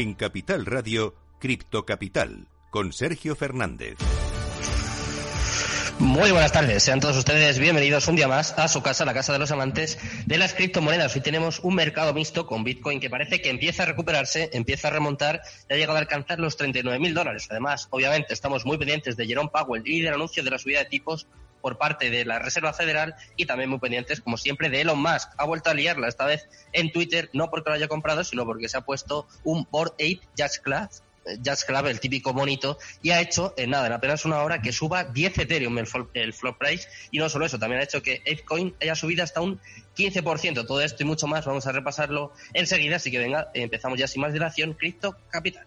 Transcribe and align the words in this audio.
En 0.00 0.14
Capital 0.14 0.64
Radio, 0.64 1.14
Cripto 1.40 1.84
Capital, 1.84 2.48
con 2.70 2.94
Sergio 2.94 3.36
Fernández. 3.36 3.98
Muy 5.98 6.30
buenas 6.30 6.52
tardes, 6.52 6.82
sean 6.82 7.00
todos 7.00 7.18
ustedes 7.18 7.58
bienvenidos 7.58 8.08
un 8.08 8.16
día 8.16 8.26
más 8.26 8.58
a 8.58 8.66
su 8.68 8.82
casa, 8.82 9.04
la 9.04 9.12
casa 9.12 9.34
de 9.34 9.38
los 9.38 9.50
amantes 9.50 9.98
de 10.24 10.38
las 10.38 10.54
criptomonedas. 10.54 11.14
Hoy 11.14 11.20
tenemos 11.20 11.60
un 11.60 11.74
mercado 11.74 12.14
mixto 12.14 12.46
con 12.46 12.64
Bitcoin 12.64 12.98
que 12.98 13.10
parece 13.10 13.42
que 13.42 13.50
empieza 13.50 13.82
a 13.82 13.86
recuperarse, 13.86 14.48
empieza 14.54 14.88
a 14.88 14.92
remontar 14.92 15.42
y 15.68 15.74
ha 15.74 15.76
llegado 15.76 15.98
a 15.98 16.00
alcanzar 16.00 16.38
los 16.38 16.56
39 16.56 16.98
mil 16.98 17.12
dólares. 17.12 17.48
Además, 17.50 17.86
obviamente, 17.90 18.32
estamos 18.32 18.64
muy 18.64 18.78
pendientes 18.78 19.18
de 19.18 19.26
Jerome 19.26 19.50
Powell 19.52 19.82
y 19.84 20.00
del 20.00 20.14
anuncio 20.14 20.42
de 20.42 20.50
la 20.50 20.58
subida 20.58 20.78
de 20.78 20.86
tipos 20.86 21.26
por 21.60 21.78
parte 21.78 22.10
de 22.10 22.24
la 22.24 22.38
Reserva 22.38 22.72
Federal 22.72 23.14
y 23.36 23.46
también 23.46 23.70
muy 23.70 23.78
pendientes, 23.78 24.20
como 24.20 24.36
siempre, 24.36 24.70
de 24.70 24.80
Elon 24.80 25.00
Musk. 25.00 25.30
Ha 25.36 25.44
vuelto 25.44 25.70
a 25.70 25.74
liarla, 25.74 26.08
esta 26.08 26.26
vez 26.26 26.48
en 26.72 26.92
Twitter, 26.92 27.30
no 27.32 27.50
porque 27.50 27.70
lo 27.70 27.76
haya 27.76 27.88
comprado, 27.88 28.24
sino 28.24 28.44
porque 28.44 28.68
se 28.68 28.76
ha 28.76 28.82
puesto 28.82 29.26
un 29.44 29.66
Board 29.70 29.92
Ape 29.94 30.20
Jazz 30.36 30.58
Club, 30.58 30.88
eh, 31.26 31.36
Jazz 31.40 31.64
Club, 31.64 31.86
el 31.86 32.00
típico 32.00 32.32
bonito, 32.32 32.78
y 33.02 33.10
ha 33.10 33.20
hecho, 33.20 33.54
en 33.56 33.70
nada, 33.70 33.86
en 33.86 33.92
apenas 33.92 34.24
una 34.24 34.42
hora, 34.42 34.62
que 34.62 34.72
suba 34.72 35.04
10 35.04 35.38
Ethereum 35.38 35.78
el, 35.78 35.88
el 36.14 36.32
flop 36.32 36.58
price. 36.58 36.88
Y 37.10 37.18
no 37.18 37.28
solo 37.28 37.46
eso, 37.46 37.58
también 37.58 37.80
ha 37.80 37.84
hecho 37.84 38.02
que 38.02 38.22
ApeCoin 38.22 38.74
haya 38.80 38.94
subido 38.94 39.22
hasta 39.22 39.40
un 39.40 39.60
15%. 39.96 40.66
Todo 40.66 40.80
esto 40.80 41.02
y 41.02 41.06
mucho 41.06 41.26
más 41.26 41.44
vamos 41.44 41.66
a 41.66 41.72
repasarlo 41.72 42.32
enseguida. 42.54 42.96
Así 42.96 43.10
que 43.10 43.18
venga, 43.18 43.50
empezamos 43.54 43.98
ya 43.98 44.06
sin 44.06 44.22
más 44.22 44.32
dilación. 44.32 44.74
Cripto 44.74 45.16
Capital. 45.30 45.66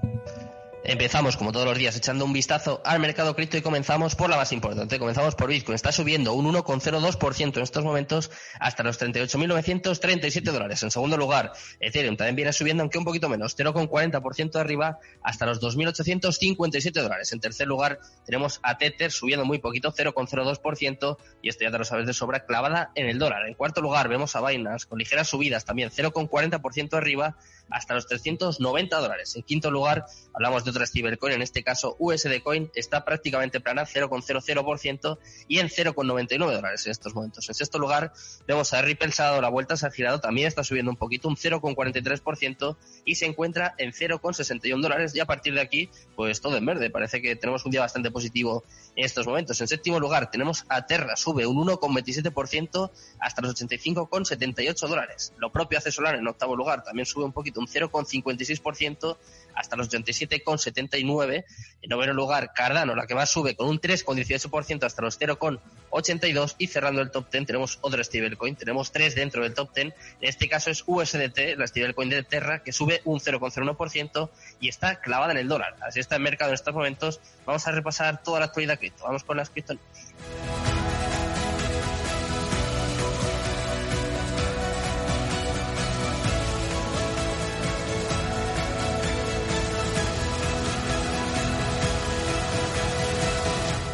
Empezamos, 0.83 1.37
como 1.37 1.51
todos 1.51 1.67
los 1.67 1.77
días, 1.77 1.95
echando 1.95 2.25
un 2.25 2.33
vistazo 2.33 2.81
al 2.83 2.99
mercado 2.99 3.35
cripto 3.35 3.55
y 3.55 3.61
comenzamos 3.61 4.15
por 4.15 4.31
la 4.31 4.35
más 4.35 4.51
importante. 4.51 4.97
Comenzamos 4.97 5.35
por 5.35 5.47
Bitcoin. 5.47 5.75
Está 5.75 5.91
subiendo 5.91 6.33
un 6.33 6.51
1,02% 6.51 7.57
en 7.57 7.61
estos 7.61 7.83
momentos 7.83 8.31
hasta 8.59 8.81
los 8.81 8.99
38.937 8.99 10.41
dólares. 10.51 10.81
En 10.81 10.89
segundo 10.89 11.17
lugar, 11.17 11.53
Ethereum 11.79 12.17
también 12.17 12.35
viene 12.35 12.51
subiendo, 12.51 12.81
aunque 12.81 12.97
un 12.97 13.05
poquito 13.05 13.29
menos, 13.29 13.55
0,40% 13.55 14.53
de 14.53 14.59
arriba 14.59 14.97
hasta 15.21 15.45
los 15.45 15.61
2.857 15.61 16.91
dólares. 16.99 17.31
En 17.31 17.39
tercer 17.39 17.67
lugar, 17.67 17.99
tenemos 18.25 18.59
a 18.63 18.79
Tether 18.79 19.11
subiendo 19.11 19.45
muy 19.45 19.59
poquito, 19.59 19.93
0,02%, 19.93 21.17
y 21.43 21.49
esto 21.49 21.63
ya 21.63 21.69
te 21.69 21.77
lo 21.77 21.85
sabes 21.85 22.07
de 22.07 22.13
sobra, 22.13 22.47
clavada 22.47 22.91
en 22.95 23.07
el 23.07 23.19
dólar. 23.19 23.47
En 23.47 23.53
cuarto 23.53 23.81
lugar, 23.81 24.09
vemos 24.09 24.35
a 24.35 24.41
Binance 24.41 24.87
con 24.87 24.97
ligeras 24.97 25.29
subidas 25.29 25.63
también, 25.63 25.91
0,40% 25.91 26.97
arriba 26.97 27.37
hasta 27.71 27.93
los 27.93 28.07
390 28.07 28.97
dólares. 28.99 29.35
En 29.35 29.43
quinto 29.43 29.71
lugar, 29.71 30.05
hablamos 30.33 30.63
de 30.63 30.71
otras 30.71 30.89
stablecoin, 30.89 31.33
en 31.33 31.41
este 31.41 31.63
caso 31.63 31.95
USD 31.99 32.41
Coin, 32.43 32.71
está 32.75 33.05
prácticamente 33.05 33.59
plana, 33.59 33.85
0,00% 33.85 35.17
y 35.47 35.59
en 35.59 35.69
0,99 35.69 36.37
dólares 36.37 36.85
en 36.85 36.91
estos 36.91 37.15
momentos. 37.15 37.47
En 37.49 37.55
sexto 37.55 37.79
lugar, 37.79 38.13
vemos 38.47 38.73
a 38.73 38.81
Ripple 38.81 39.11
se 39.11 39.23
la 39.23 39.49
vuelta, 39.49 39.77
se 39.77 39.87
ha 39.87 39.91
girado, 39.91 40.19
también 40.19 40.47
está 40.47 40.63
subiendo 40.63 40.91
un 40.91 40.97
poquito, 40.97 41.27
un 41.27 41.35
0,43% 41.35 42.77
y 43.05 43.15
se 43.15 43.25
encuentra 43.25 43.73
en 43.77 43.91
0,61 43.91 44.81
dólares 44.81 45.15
y 45.15 45.19
a 45.19 45.25
partir 45.25 45.53
de 45.53 45.61
aquí, 45.61 45.89
pues 46.15 46.41
todo 46.41 46.57
en 46.57 46.65
verde. 46.65 46.89
Parece 46.89 47.21
que 47.21 47.35
tenemos 47.35 47.65
un 47.65 47.71
día 47.71 47.81
bastante 47.81 48.11
positivo 48.11 48.63
en 48.95 49.05
estos 49.05 49.25
momentos. 49.25 49.59
En 49.61 49.67
séptimo 49.67 49.99
lugar, 49.99 50.29
tenemos 50.29 50.65
a 50.69 50.85
Terra, 50.85 51.15
sube 51.15 51.45
un 51.45 51.67
1,27% 51.67 52.91
hasta 53.19 53.41
los 53.41 53.55
85,78 53.55 54.87
dólares. 54.87 55.33
Lo 55.37 55.51
propio 55.51 55.77
hace 55.77 55.91
Solar 55.91 56.15
en 56.15 56.27
octavo 56.27 56.55
lugar, 56.55 56.83
también 56.83 57.05
sube 57.05 57.23
un 57.23 57.33
poquito, 57.33 57.60
un 57.61 57.67
0,56% 57.67 59.17
hasta 59.55 59.75
los 59.75 59.89
87,79. 59.89 61.45
En 61.81 61.89
noveno 61.89 62.13
lugar, 62.13 62.51
Cardano, 62.53 62.95
la 62.95 63.07
que 63.07 63.15
más 63.15 63.29
sube 63.29 63.55
con 63.55 63.67
un 63.67 63.79
3,18% 63.79 64.83
hasta 64.83 65.01
los 65.01 65.19
0,82. 65.19 66.55
Y 66.57 66.67
cerrando 66.67 67.01
el 67.01 67.11
top 67.11 67.31
10 67.31 67.45
tenemos 67.45 67.79
otro 67.81 68.03
stablecoin, 68.03 68.55
tenemos 68.55 68.91
tres 68.91 69.15
dentro 69.15 69.43
del 69.43 69.53
top 69.53 69.73
10. 69.73 69.87
En 69.87 69.93
este 70.21 70.47
caso 70.47 70.69
es 70.69 70.83
USDT, 70.85 71.57
la 71.57 71.67
stablecoin 71.67 72.09
de 72.09 72.23
Terra, 72.23 72.63
que 72.63 72.71
sube 72.71 73.01
un 73.05 73.19
0,01% 73.19 74.29
y 74.59 74.69
está 74.69 74.99
clavada 75.01 75.31
en 75.31 75.39
el 75.39 75.47
dólar. 75.47 75.75
Así 75.81 75.99
está 75.99 76.15
el 76.15 76.21
mercado 76.21 76.51
en 76.51 76.55
estos 76.55 76.73
momentos. 76.73 77.19
Vamos 77.45 77.67
a 77.67 77.71
repasar 77.71 78.23
toda 78.23 78.39
la 78.39 78.45
actualidad 78.45 78.79
cripto. 78.79 79.03
Vamos 79.03 79.23
con 79.23 79.37
las 79.37 79.49
criptonews. 79.49 79.81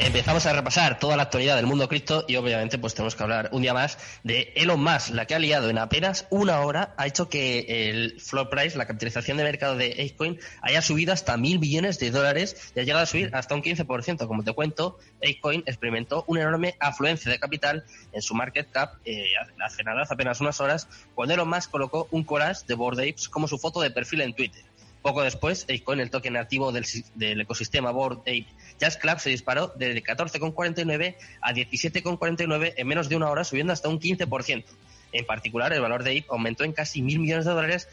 Empezamos 0.00 0.46
a 0.46 0.52
repasar 0.52 1.00
toda 1.00 1.16
la 1.16 1.24
actualidad 1.24 1.56
del 1.56 1.66
mundo 1.66 1.88
cripto 1.88 2.24
y 2.28 2.36
obviamente 2.36 2.78
pues 2.78 2.94
tenemos 2.94 3.16
que 3.16 3.22
hablar 3.24 3.48
un 3.50 3.62
día 3.62 3.74
más 3.74 3.98
de 4.22 4.52
Elon 4.54 4.80
Musk, 4.80 5.10
la 5.10 5.26
que 5.26 5.34
ha 5.34 5.40
liado 5.40 5.70
en 5.70 5.76
apenas 5.76 6.28
una 6.30 6.60
hora, 6.60 6.94
ha 6.96 7.08
hecho 7.08 7.28
que 7.28 7.90
el 7.90 8.20
floor 8.20 8.48
price, 8.48 8.78
la 8.78 8.86
capitalización 8.86 9.38
de 9.38 9.42
mercado 9.42 9.74
de 9.74 9.90
Apecoin, 9.94 10.38
haya 10.62 10.82
subido 10.82 11.12
hasta 11.12 11.36
mil 11.36 11.58
millones 11.58 11.98
de 11.98 12.12
dólares 12.12 12.70
y 12.76 12.80
ha 12.80 12.84
llegado 12.84 13.02
a 13.02 13.06
subir 13.06 13.34
hasta 13.34 13.56
un 13.56 13.62
15%. 13.62 14.28
Como 14.28 14.44
te 14.44 14.52
cuento, 14.52 15.00
Apecoin 15.16 15.64
experimentó 15.66 16.22
una 16.28 16.42
enorme 16.42 16.76
afluencia 16.78 17.32
de 17.32 17.40
capital 17.40 17.84
en 18.12 18.22
su 18.22 18.36
market 18.36 18.70
cap 18.70 18.94
eh, 19.04 19.24
hace 19.64 19.82
nada, 19.82 20.02
hace 20.02 20.14
apenas 20.14 20.40
unas 20.40 20.60
horas, 20.60 20.86
cuando 21.16 21.34
Elon 21.34 21.50
Musk 21.50 21.72
colocó 21.72 22.06
un 22.12 22.22
collage 22.22 22.64
de 22.68 22.74
Bored 22.74 23.00
Apes 23.00 23.28
como 23.28 23.48
su 23.48 23.58
foto 23.58 23.80
de 23.80 23.90
perfil 23.90 24.20
en 24.20 24.32
Twitter. 24.32 24.62
Poco 25.02 25.22
después, 25.22 25.64
Apecoin, 25.64 25.98
el 25.98 26.10
token 26.10 26.34
nativo 26.34 26.70
del, 26.70 26.86
del 27.16 27.40
ecosistema 27.40 27.90
Bored 27.90 28.18
Ape 28.20 28.46
Jazz 28.78 28.96
Club 28.96 29.18
se 29.18 29.30
disparó 29.30 29.72
desde 29.76 30.02
14,49 30.02 31.16
a 31.40 31.52
17,49 31.52 32.74
en 32.76 32.86
menos 32.86 33.08
de 33.08 33.16
una 33.16 33.30
hora, 33.30 33.44
subiendo 33.44 33.72
hasta 33.72 33.88
un 33.88 34.00
15%. 34.00 34.64
En 35.10 35.24
particular, 35.24 35.72
el 35.72 35.80
valor 35.80 36.04
de 36.04 36.14
IP 36.14 36.30
aumentó 36.30 36.64
en 36.64 36.72
casi 36.72 37.00
mil 37.00 37.18
millones 37.18 37.46
de 37.46 37.52
dólares 37.52 37.88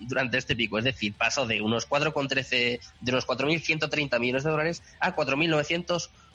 durante 0.00 0.36
este 0.36 0.54
pico, 0.54 0.78
es 0.78 0.84
decir, 0.84 1.14
pasó 1.14 1.46
de 1.46 1.62
unos 1.62 1.88
4,13 1.88 2.80
de 3.00 3.12
unos 3.12 3.26
4.130 3.26 4.20
millones 4.20 4.44
de 4.44 4.50
dólares 4.50 4.82
a 5.00 5.14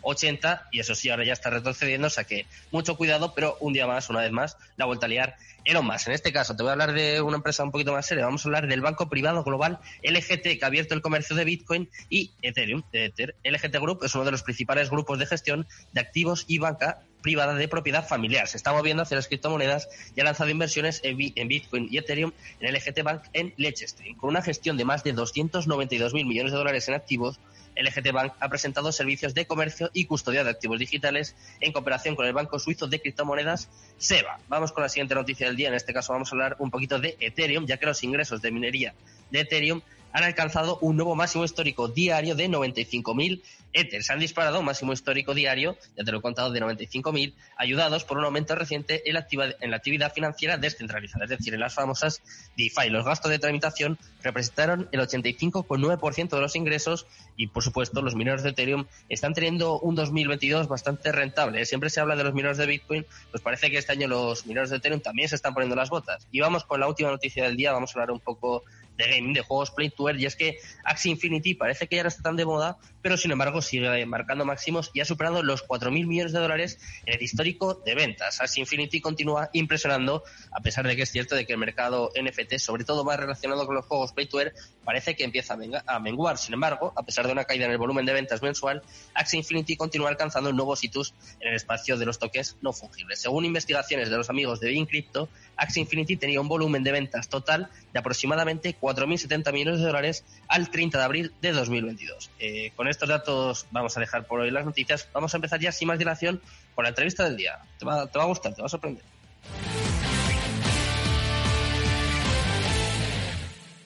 4.980 0.05 0.61
y 0.71 0.79
eso 0.79 0.95
sí, 0.95 1.09
ahora 1.09 1.25
ya 1.25 1.33
está 1.33 1.49
retrocediendo, 1.49 2.07
o 2.07 2.09
sea 2.09 2.23
que 2.23 2.45
mucho 2.71 2.95
cuidado, 2.95 3.33
pero 3.33 3.57
un 3.59 3.73
día 3.73 3.87
más, 3.87 4.09
una 4.09 4.21
vez 4.21 4.31
más, 4.31 4.57
la 4.77 4.85
vuelta 4.85 5.07
a 5.07 5.09
liar 5.09 5.35
Elon 5.65 5.85
Musk. 5.85 6.07
En 6.07 6.13
este 6.13 6.31
caso, 6.31 6.55
te 6.55 6.61
voy 6.61 6.69
a 6.69 6.73
hablar 6.73 6.93
de 6.93 7.21
una 7.21 7.37
empresa 7.37 7.63
un 7.63 7.71
poquito 7.71 7.91
más 7.91 8.05
seria. 8.05 8.23
Vamos 8.25 8.45
a 8.45 8.49
hablar 8.49 8.67
del 8.67 8.81
banco 8.81 9.09
privado 9.09 9.43
global 9.43 9.79
LGT, 10.03 10.43
que 10.43 10.59
ha 10.61 10.67
abierto 10.67 10.93
el 10.93 11.01
comercio 11.01 11.35
de 11.35 11.43
Bitcoin 11.43 11.89
y 12.09 12.31
Ethereum. 12.43 12.83
Ether. 12.91 13.35
LGT 13.43 13.75
Group 13.79 14.03
es 14.03 14.13
uno 14.13 14.25
de 14.25 14.31
los 14.31 14.43
principales 14.43 14.91
grupos 14.91 15.17
de 15.17 15.25
gestión 15.25 15.67
de 15.91 16.01
activos 16.01 16.45
y 16.47 16.59
banca 16.59 17.01
privada 17.23 17.55
de 17.55 17.67
propiedad 17.67 18.07
familiar. 18.07 18.47
Se 18.47 18.57
está 18.57 18.71
moviendo 18.71 19.01
hacia 19.01 19.17
las 19.17 19.27
criptomonedas 19.27 19.89
y 20.15 20.21
ha 20.21 20.23
lanzado 20.23 20.51
inversiones 20.51 21.01
en 21.03 21.17
Bitcoin 21.47 21.87
y 21.89 21.97
Ethereum 21.97 22.31
en 22.59 22.71
LGT 22.71 23.01
Bank 23.01 23.23
en 23.33 23.51
Liechtenstein, 23.57 24.15
con 24.15 24.29
una 24.29 24.43
gestión 24.43 24.77
de 24.77 24.85
más 24.85 25.03
de 25.03 25.13
292 25.13 26.13
mil 26.13 26.27
millones 26.27 26.51
de 26.51 26.57
dólares 26.59 26.87
en 26.87 26.93
activos 26.93 27.39
LGT 27.75 28.11
Bank 28.11 28.33
ha 28.39 28.49
presentado 28.49 28.91
servicios 28.91 29.33
de 29.33 29.45
comercio 29.45 29.89
y 29.93 30.05
custodia 30.05 30.43
de 30.43 30.49
activos 30.49 30.79
digitales 30.79 31.35
en 31.59 31.71
cooperación 31.71 32.15
con 32.15 32.25
el 32.25 32.33
banco 32.33 32.59
suizo 32.59 32.87
de 32.87 32.99
criptomonedas 33.01 33.69
SEBA. 33.97 34.39
Vamos 34.47 34.71
con 34.71 34.83
la 34.83 34.89
siguiente 34.89 35.15
noticia 35.15 35.47
del 35.47 35.55
día. 35.55 35.69
En 35.69 35.75
este 35.75 35.93
caso 35.93 36.13
vamos 36.13 36.31
a 36.31 36.35
hablar 36.35 36.55
un 36.59 36.71
poquito 36.71 36.99
de 36.99 37.17
Ethereum, 37.19 37.65
ya 37.65 37.77
que 37.77 37.85
los 37.85 38.03
ingresos 38.03 38.41
de 38.41 38.51
minería 38.51 38.93
de 39.31 39.41
Ethereum 39.41 39.81
han 40.15 40.23
alcanzado 40.23 40.79
un 40.79 40.95
nuevo 40.95 41.13
máximo 41.13 41.43
histórico 41.43 41.89
diario 41.89 42.35
de 42.35 42.47
95.000 42.47 43.41
Ether. 43.73 44.01
Se 44.01 44.13
han 44.13 44.19
disparado 44.19 44.59
un 44.59 44.65
máximo 44.65 44.93
histórico 44.93 45.33
diario, 45.33 45.77
ya 45.97 46.05
te 46.05 46.11
lo 46.13 46.19
he 46.19 46.21
contado, 46.21 46.51
de 46.51 46.61
95.000, 46.61 47.33
ayudados 47.57 48.05
por 48.05 48.17
un 48.17 48.23
aumento 48.23 48.55
reciente 48.55 49.09
en 49.09 49.15
la, 49.15 49.27
en 49.59 49.71
la 49.71 49.75
actividad 49.75 50.13
financiera 50.13 50.57
descentralizada, 50.57 51.25
es 51.25 51.31
decir, 51.31 51.53
en 51.53 51.59
las 51.59 51.73
famosas 51.73 52.21
DeFi. 52.55 52.89
Los 52.91 53.03
gastos 53.03 53.29
de 53.29 53.39
tramitación 53.39 53.99
representaron 54.23 54.87
el 54.93 55.01
85,9% 55.01 56.29
de 56.29 56.39
los 56.39 56.55
ingresos 56.55 57.07
y, 57.35 57.47
por 57.47 57.63
supuesto, 57.63 58.01
los 58.01 58.15
mineros 58.15 58.41
de 58.43 58.51
Ethereum 58.51 58.85
están 59.09 59.33
teniendo 59.33 59.81
un 59.81 59.95
2022 59.95 60.69
bastante 60.69 61.11
rentable. 61.11 61.65
Siempre 61.65 61.89
se 61.89 61.99
habla 61.99 62.15
de 62.15 62.23
los 62.23 62.33
mineros 62.33 62.57
de 62.57 62.67
Bitcoin, 62.67 63.05
pues 63.31 63.43
parece 63.43 63.69
que 63.69 63.79
este 63.79 63.91
año 63.91 64.07
los 64.07 64.45
mineros 64.45 64.69
de 64.69 64.77
Ethereum 64.77 65.01
también 65.01 65.27
se 65.27 65.35
están 65.35 65.53
poniendo 65.53 65.75
las 65.75 65.89
botas. 65.89 66.25
Y 66.31 66.39
vamos 66.39 66.63
con 66.63 66.79
la 66.79 66.87
última 66.87 67.09
noticia 67.09 67.43
del 67.43 67.57
día, 67.57 67.73
vamos 67.73 67.89
a 67.89 67.99
hablar 67.99 68.11
un 68.11 68.21
poco 68.21 68.63
de 68.97 69.05
gaming, 69.05 69.33
de 69.33 69.41
juegos 69.41 69.71
play 69.71 69.89
to 69.89 70.09
earn, 70.09 70.19
y 70.19 70.25
es 70.25 70.35
que 70.35 70.57
Axie 70.83 71.11
Infinity 71.11 71.53
parece 71.53 71.87
que 71.87 71.97
ya 71.97 72.03
no 72.03 72.09
está 72.09 72.23
tan 72.23 72.35
de 72.35 72.45
moda, 72.45 72.77
pero 73.05 73.17
sin 73.17 73.29
embargo 73.29 73.61
sigue 73.61 74.03
marcando 74.07 74.45
máximos 74.45 74.89
y 74.91 74.99
ha 74.99 75.05
superado 75.05 75.43
los 75.43 75.63
4.000 75.67 76.07
millones 76.07 76.33
de 76.33 76.39
dólares 76.39 76.79
en 77.05 77.13
el 77.13 77.21
histórico 77.21 77.75
de 77.85 77.93
ventas. 77.93 78.41
Axie 78.41 78.61
Infinity 78.61 78.99
continúa 78.99 79.51
impresionando, 79.53 80.23
a 80.51 80.59
pesar 80.61 80.87
de 80.87 80.95
que 80.95 81.03
es 81.03 81.11
cierto 81.11 81.35
de 81.35 81.45
que 81.45 81.53
el 81.53 81.59
mercado 81.59 82.09
NFT, 82.19 82.57
sobre 82.57 82.83
todo 82.83 83.03
más 83.03 83.19
relacionado 83.19 83.67
con 83.67 83.75
los 83.75 83.85
juegos 83.85 84.11
play 84.11 84.25
to 84.25 84.39
parece 84.83 85.15
que 85.15 85.23
empieza 85.23 85.55
a 85.85 85.99
menguar. 85.99 86.39
Sin 86.39 86.55
embargo, 86.55 86.93
a 86.95 87.03
pesar 87.03 87.27
de 87.27 87.33
una 87.33 87.43
caída 87.43 87.65
en 87.65 87.71
el 87.73 87.77
volumen 87.77 88.07
de 88.07 88.13
ventas 88.13 88.41
mensual, 88.41 88.81
Axie 89.13 89.37
Infinity 89.37 89.77
continúa 89.77 90.09
alcanzando 90.09 90.51
nuevos 90.51 90.83
hitos 90.83 91.13
en 91.41 91.49
el 91.49 91.55
espacio 91.55 91.97
de 91.97 92.07
los 92.07 92.17
toques 92.17 92.57
no 92.63 92.73
fungibles. 92.73 93.21
Según 93.21 93.45
investigaciones 93.45 94.09
de 94.09 94.17
los 94.17 94.31
amigos 94.31 94.59
de 94.59 94.71
Bean 94.71 94.87
Crypto, 94.87 95.29
Axie 95.57 95.81
Infinity 95.81 96.17
tenía 96.17 96.41
un 96.41 96.47
volumen 96.47 96.83
de 96.83 96.91
ventas 96.91 97.29
total 97.29 97.69
de 97.93 97.99
aproximadamente 97.99 98.75
4.070 98.79 99.53
millones 99.53 99.79
de 99.79 99.85
dólares 99.85 100.23
al 100.47 100.71
30 100.71 100.97
de 100.97 101.03
abril 101.03 101.33
de 101.39 101.51
2022. 101.51 102.31
Eh, 102.39 102.71
con 102.75 102.87
estos 102.95 103.09
datos 103.09 103.67
vamos 103.71 103.95
a 103.97 103.99
dejar 103.99 104.25
por 104.25 104.39
hoy 104.39 104.51
las 104.51 104.65
noticias. 104.65 105.07
Vamos 105.13 105.33
a 105.33 105.37
empezar 105.37 105.59
ya 105.59 105.71
sin 105.71 105.87
más 105.87 105.99
dilación 105.99 106.41
con 106.73 106.83
la 106.83 106.89
entrevista 106.89 107.23
del 107.25 107.37
día. 107.37 107.59
Te 107.77 107.85
va, 107.85 108.01
a 108.01 108.25
gustar, 108.25 108.53
te 108.53 108.61
va 108.61 108.65
a 108.65 108.69
sorprender. 108.69 109.03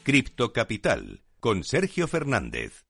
Cripto 0.03 0.53
Capital 0.53 1.21
con 1.39 1.63
Sergio 1.63 2.07
Fernández. 2.07 2.88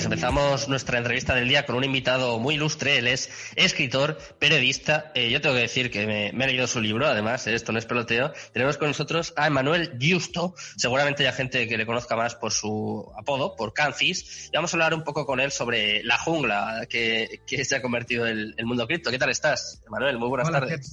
Pues 0.00 0.06
empezamos 0.06 0.66
nuestra 0.66 0.96
entrevista 0.96 1.34
del 1.34 1.46
día 1.46 1.66
con 1.66 1.76
un 1.76 1.84
invitado 1.84 2.38
muy 2.38 2.54
ilustre. 2.54 2.96
Él 2.96 3.06
es 3.06 3.28
escritor, 3.54 4.16
periodista. 4.38 5.12
Eh, 5.14 5.30
yo 5.30 5.42
tengo 5.42 5.54
que 5.54 5.60
decir 5.60 5.90
que 5.90 6.06
me, 6.06 6.28
he 6.28 6.46
leído 6.46 6.66
su 6.66 6.80
libro, 6.80 7.06
además, 7.06 7.46
eh, 7.46 7.54
esto 7.54 7.70
no 7.70 7.78
es 7.78 7.84
peloteo. 7.84 8.32
Tenemos 8.54 8.78
con 8.78 8.88
nosotros 8.88 9.34
a 9.36 9.46
Emanuel 9.46 9.98
Giusto. 9.98 10.54
Seguramente 10.78 11.28
hay 11.28 11.34
gente 11.34 11.68
que 11.68 11.76
le 11.76 11.84
conozca 11.84 12.16
más 12.16 12.34
por 12.34 12.50
su 12.50 13.12
apodo, 13.14 13.56
por 13.56 13.74
Cancis. 13.74 14.48
Y 14.50 14.56
vamos 14.56 14.72
a 14.72 14.78
hablar 14.78 14.94
un 14.94 15.04
poco 15.04 15.26
con 15.26 15.38
él 15.38 15.50
sobre 15.50 16.02
la 16.02 16.16
jungla 16.16 16.86
que, 16.88 17.42
se 17.62 17.76
ha 17.76 17.82
convertido 17.82 18.26
el, 18.26 18.54
el 18.56 18.64
mundo 18.64 18.86
cripto. 18.86 19.10
¿Qué 19.10 19.18
tal 19.18 19.28
estás, 19.28 19.82
Emanuel? 19.86 20.16
Muy 20.16 20.30
buenas 20.30 20.50
tardes. 20.50 20.92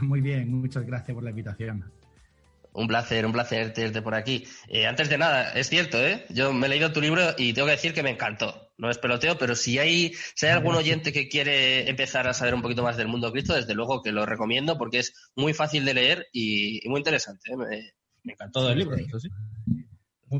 muy 0.00 0.20
bien, 0.20 0.60
muchas 0.60 0.86
gracias 0.86 1.12
por 1.12 1.24
la 1.24 1.30
invitación. 1.30 1.90
Un 2.74 2.88
placer, 2.88 3.24
un 3.24 3.32
placer 3.32 3.72
tenerte 3.72 4.02
por 4.02 4.16
aquí. 4.16 4.44
Eh, 4.66 4.86
antes 4.86 5.08
de 5.08 5.16
nada, 5.16 5.52
es 5.52 5.68
cierto, 5.68 6.04
¿eh? 6.04 6.26
Yo 6.28 6.52
me 6.52 6.66
he 6.66 6.70
leído 6.70 6.92
tu 6.92 7.00
libro 7.00 7.22
y 7.38 7.52
tengo 7.52 7.66
que 7.66 7.72
decir 7.72 7.94
que 7.94 8.02
me 8.02 8.10
encantó. 8.10 8.72
No 8.76 8.90
es 8.90 8.98
peloteo, 8.98 9.38
pero 9.38 9.54
si 9.54 9.78
hay, 9.78 10.12
si 10.34 10.46
hay 10.46 10.52
algún 10.52 10.74
oyente 10.74 11.12
que 11.12 11.28
quiere 11.28 11.88
empezar 11.88 12.26
a 12.26 12.34
saber 12.34 12.52
un 12.52 12.62
poquito 12.62 12.82
más 12.82 12.96
del 12.96 13.06
mundo 13.06 13.30
cripto, 13.30 13.54
desde 13.54 13.74
luego 13.74 14.02
que 14.02 14.10
lo 14.10 14.26
recomiendo 14.26 14.76
porque 14.76 14.98
es 14.98 15.14
muy 15.36 15.54
fácil 15.54 15.84
de 15.84 15.94
leer 15.94 16.26
y, 16.32 16.80
muy 16.88 16.98
interesante. 16.98 17.52
¿eh? 17.52 17.56
Me, 17.56 17.92
me, 18.24 18.32
encantó 18.32 18.68
el 18.68 18.78
libro, 18.78 18.96
eso 18.96 19.20
sí. 19.20 19.28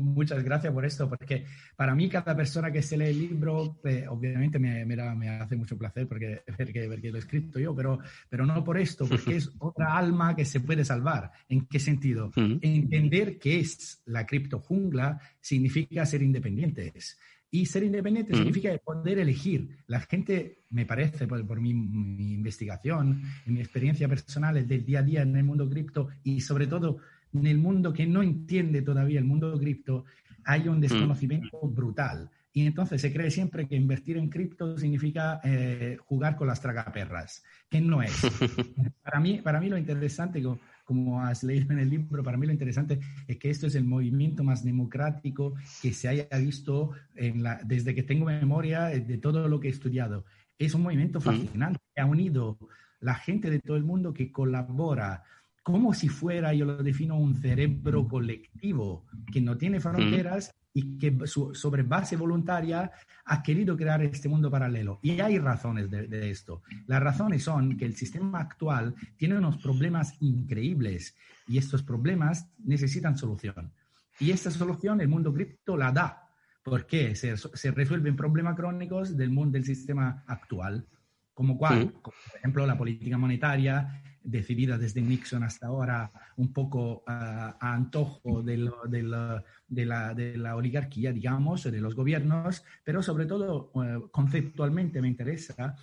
Muchas 0.01 0.43
gracias 0.43 0.73
por 0.73 0.85
esto, 0.85 1.09
porque 1.09 1.45
para 1.75 1.95
mí 1.95 2.09
cada 2.09 2.35
persona 2.35 2.71
que 2.71 2.81
se 2.81 2.97
lee 2.97 3.05
el 3.05 3.19
libro, 3.19 3.79
eh, 3.83 4.05
obviamente 4.09 4.59
me, 4.59 4.85
me, 4.85 5.29
hace 5.29 5.55
mucho 5.55 5.77
placer 5.77 6.07
porque 6.07 6.43
ver 6.57 6.71
que, 6.73 6.87
lo 6.87 7.17
he 7.17 7.19
escrito 7.19 7.59
yo, 7.59 7.75
pero, 7.75 7.99
pero 8.29 8.45
no 8.45 8.63
por 8.63 8.77
esto, 8.77 9.05
porque 9.09 9.37
es 9.37 9.51
otra 9.59 9.97
alma 9.97 10.35
que 10.35 10.45
se 10.45 10.59
puede 10.59 10.85
salvar. 10.85 11.31
¿En 11.49 11.65
qué 11.67 11.79
sentido? 11.79 12.31
Entender 12.35 13.37
qué 13.39 13.59
es 13.59 14.01
la 14.05 14.25
cripto 14.25 14.59
jungla 14.59 15.19
significa 15.39 16.05
ser 16.05 16.21
independientes. 16.21 17.17
Y 17.51 17.67
ser 17.67 17.83
independiente 17.83 18.33
significa 18.33 18.77
poder 18.83 19.17
elegir. 19.17 19.77
La 19.87 20.01
gente, 20.01 20.63
me 20.71 20.85
parece, 20.85 21.25
por, 21.25 21.61
mi, 21.61 21.73
mi, 21.73 22.33
investigación, 22.33 23.21
en 23.45 23.53
mi 23.53 23.61
experiencia 23.61 24.09
personal 24.09 24.67
del 24.67 24.83
día 24.83 24.99
a 24.99 25.03
día 25.03 25.21
en 25.21 25.35
el 25.37 25.45
mundo 25.45 25.69
cripto 25.69 26.09
y 26.21 26.41
sobre 26.41 26.67
todo 26.67 26.97
en 27.39 27.47
el 27.47 27.57
mundo 27.57 27.93
que 27.93 28.05
no 28.05 28.23
entiende 28.23 28.81
todavía 28.81 29.19
el 29.19 29.25
mundo 29.25 29.57
cripto, 29.59 30.05
hay 30.43 30.67
un 30.67 30.77
mm. 30.77 30.81
desconocimiento 30.81 31.59
brutal. 31.63 32.29
Y 32.53 32.65
entonces 32.65 33.01
se 33.01 33.11
cree 33.11 33.29
siempre 33.31 33.67
que 33.67 33.75
invertir 33.75 34.15
en 34.15 34.29
cripto 34.29 34.77
significa 34.77 35.41
eh, 35.43 35.97
jugar 36.05 36.37
con 36.37 36.47
las 36.47 36.61
tragaperras, 36.61 37.43
que 37.69 37.81
no 37.81 38.01
es. 38.01 38.13
para, 39.03 39.19
mí, 39.19 39.41
para 39.41 39.59
mí 39.59 39.67
lo 39.67 39.77
interesante, 39.77 40.41
como, 40.85 41.21
has 41.21 41.43
leído 41.43 41.73
en 41.73 41.79
el 41.79 41.89
libro, 41.89 42.23
para 42.23 42.37
mí 42.37 42.45
lo 42.45 42.53
interesante 42.53 43.01
es 43.27 43.37
que 43.37 43.49
esto 43.49 43.67
es 43.67 43.75
el 43.75 43.83
movimiento 43.83 44.45
más 44.45 44.63
democrático 44.63 45.55
que 45.81 45.91
se 45.91 46.07
haya 46.07 46.29
visto 46.39 46.91
en 47.15 47.43
la, 47.43 47.59
desde 47.65 47.93
que 47.93 48.03
tengo 48.03 48.27
memoria 48.27 48.89
eh, 48.93 49.01
de 49.01 49.17
todo 49.17 49.49
lo 49.49 49.59
que 49.59 49.67
he 49.67 49.71
estudiado. 49.71 50.23
Es 50.57 50.73
un 50.75 50.83
movimiento 50.83 51.19
mm. 51.19 51.23
fascinante 51.23 51.81
que 51.93 52.01
ha 52.01 52.05
unido 52.05 52.57
la 53.01 53.15
gente 53.15 53.49
de 53.49 53.59
todo 53.59 53.75
el 53.75 53.83
mundo 53.83 54.13
que 54.13 54.31
colabora 54.31 55.23
como 55.65 55.95
si 55.95 56.09
fuera, 56.09 56.53
yo 56.53 56.63
lo 56.63 56.83
defino, 56.83 57.17
un 57.17 57.33
cerebro 57.33 58.07
colectivo 58.07 59.07
que 59.33 59.41
no 59.41 59.57
tiene 59.57 59.79
fronteras 59.79 60.53
y 60.71 60.99
que 60.99 61.17
sobre 61.25 61.81
base 61.81 62.15
voluntaria 62.15 62.91
ha 63.25 63.41
querido 63.41 63.75
crear 63.75 64.03
este 64.03 64.29
mundo 64.29 64.51
paralelo. 64.51 64.99
Y 65.01 65.19
hay 65.21 65.39
razones 65.39 65.89
de, 65.89 66.29
esto. 66.29 66.61
Las 66.85 67.01
razones 67.01 67.41
son 67.41 67.77
que 67.77 67.85
el 67.85 67.95
sistema 67.95 68.41
actual 68.41 68.93
tiene 69.17 69.39
unos 69.39 69.57
problemas 69.57 70.15
increíbles 70.19 71.15
y 71.47 71.57
estos 71.57 71.81
problemas 71.81 72.47
necesitan 72.59 73.17
solución. 73.17 73.73
Y 74.19 74.29
esta 74.29 74.51
solución 74.51 75.01
el 75.01 75.07
mundo 75.07 75.33
cripto 75.33 75.75
la 75.75 75.91
da. 75.91 76.29
¿Por 76.61 76.85
qué? 76.85 77.15
Se, 77.15 77.37
se 77.37 77.71
resuelven 77.71 78.15
problemas 78.15 78.55
crónicos 78.55 79.17
del 79.17 79.31
mundo 79.31 79.53
del 79.53 79.65
sistema 79.65 80.23
actual, 80.27 80.85
como 81.33 81.57
cuál, 81.57 81.91
por 82.03 82.13
ejemplo, 82.37 82.67
la 82.67 82.77
política 82.77 83.17
monetaria, 83.17 84.03
decidida 84.25 84.77
desde 84.77 85.01
Nixon 85.01 85.43
hasta 85.43 85.67
ahora 85.67 86.11
un 86.37 86.51
poco 86.51 87.03
a, 87.07 87.57
antojo 87.59 88.41
de, 88.41 88.57
la, 88.57 90.55
oligarquía, 90.55 91.13
digamos, 91.13 91.63
de 91.63 91.79
los 91.79 91.95
gobiernos, 91.95 92.63
pero 92.83 93.01
sobre 93.01 93.25
todo 93.25 93.71
eh, 93.75 93.99
conceptualmente 94.11 95.01
me 95.01 95.07
interesa 95.07 95.75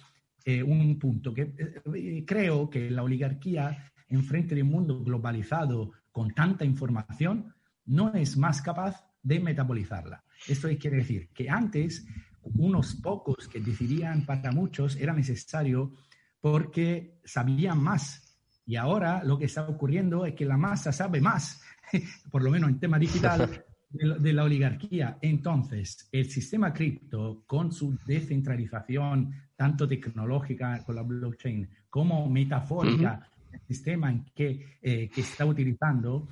eh, 0.45 0.63
un 0.63 0.99
punto 0.99 1.33
que 1.33 1.55
eh, 1.95 2.25
creo 2.27 2.69
que 2.69 2.91
la 2.91 3.05
oligarquía 3.05 3.93
en 4.09 4.25
frente 4.25 4.55
de 4.55 4.63
un 4.63 4.71
mundo 4.71 5.03
globalizado 5.03 5.93
con 6.11 6.35
tanta 6.35 6.65
información 6.65 7.55
no 7.87 8.13
es 8.15 8.37
más 8.37 8.61
capaz 8.61 9.07
de 9.23 9.41
metabolizarla. 9.41 10.25
Esto 10.47 10.69
quiere 10.79 10.99
decir 10.99 11.29
que 11.33 11.49
antes 11.49 12.05
unos 12.43 12.97
pocos 12.97 13.49
que 13.49 13.61
decidían 13.61 14.27
para 14.27 14.51
muchos 14.51 14.97
era 14.97 15.13
necesario 15.13 15.93
porque 16.41 17.21
sabían 17.25 17.81
más 17.81 18.22
y 18.65 18.77
ahora 18.77 19.23
lo 19.25 19.39
que 19.39 19.47
está 19.47 19.67
ocurriendo 19.69 20.25
es 20.25 20.35
que 20.35 20.45
la 20.45 20.57
masa 20.57 20.93
sabe 20.93 21.21
más, 21.21 21.63
por 22.31 22.43
lo 22.43 22.51
menos 22.51 22.71
en 22.71 22.79
tema 22.79 22.99
digital, 22.99 23.65
de, 23.91 24.33
la 24.33 24.45
oligarquía. 24.45 25.19
Entonces, 25.21 26.09
el 26.13 26.31
sistema 26.31 26.73
cripto, 26.73 27.43
con 27.47 27.73
su 27.73 27.99
descentralización, 28.07 29.33
tanto 29.57 29.87
tecnológica 29.87 30.83
con 30.85 30.95
la 30.95 31.03
blockchain 31.03 31.69
como 31.91 32.29
metafórica, 32.29 33.29
el 33.53 33.61
sistema 33.61 34.11
en 34.11 34.25
que, 34.35 34.79
eh, 34.81 35.11
que 35.11 35.21
está 35.21 35.45
utilizando, 35.45 36.29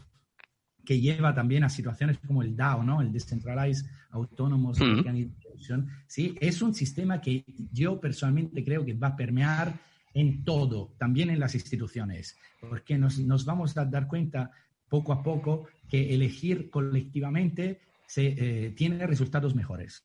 que 0.85 1.01
lleva 1.01 1.35
también 1.35 1.65
a 1.65 1.69
situaciones 1.69 2.19
como 2.27 2.43
el 2.43 2.57
DAO, 2.57 2.83
¿no? 2.83 3.03
El 3.03 3.13
Decentralized 3.13 3.87
Autonomous 4.13 4.81
Organization, 4.81 5.89
¿sí? 6.07 6.37
Es 6.41 6.63
un 6.63 6.75
sistema 6.75 7.21
que 7.21 7.45
yo 7.71 8.01
personalmente 8.01 8.65
creo 8.65 8.85
que 8.85 8.95
va 8.95 9.09
a 9.09 9.17
permear 9.17 9.75
en 10.15 10.45
todo, 10.45 10.95
también 10.99 11.31
en 11.31 11.41
las 11.41 11.55
instituciones, 11.55 12.37
porque 12.61 12.99
nos, 12.99 13.19
nos 13.19 13.45
vamos 13.45 13.77
a 13.77 13.85
dar 13.85 14.09
cuenta 14.09 14.51
poco 14.89 15.13
a 15.13 15.23
poco 15.23 15.69
que 15.89 16.15
elegir 16.15 16.69
colectivamente 16.69 17.81
se, 18.07 18.35
eh, 18.37 18.71
tiene 18.71 19.07
resultados 19.07 19.55
mejores. 19.55 20.05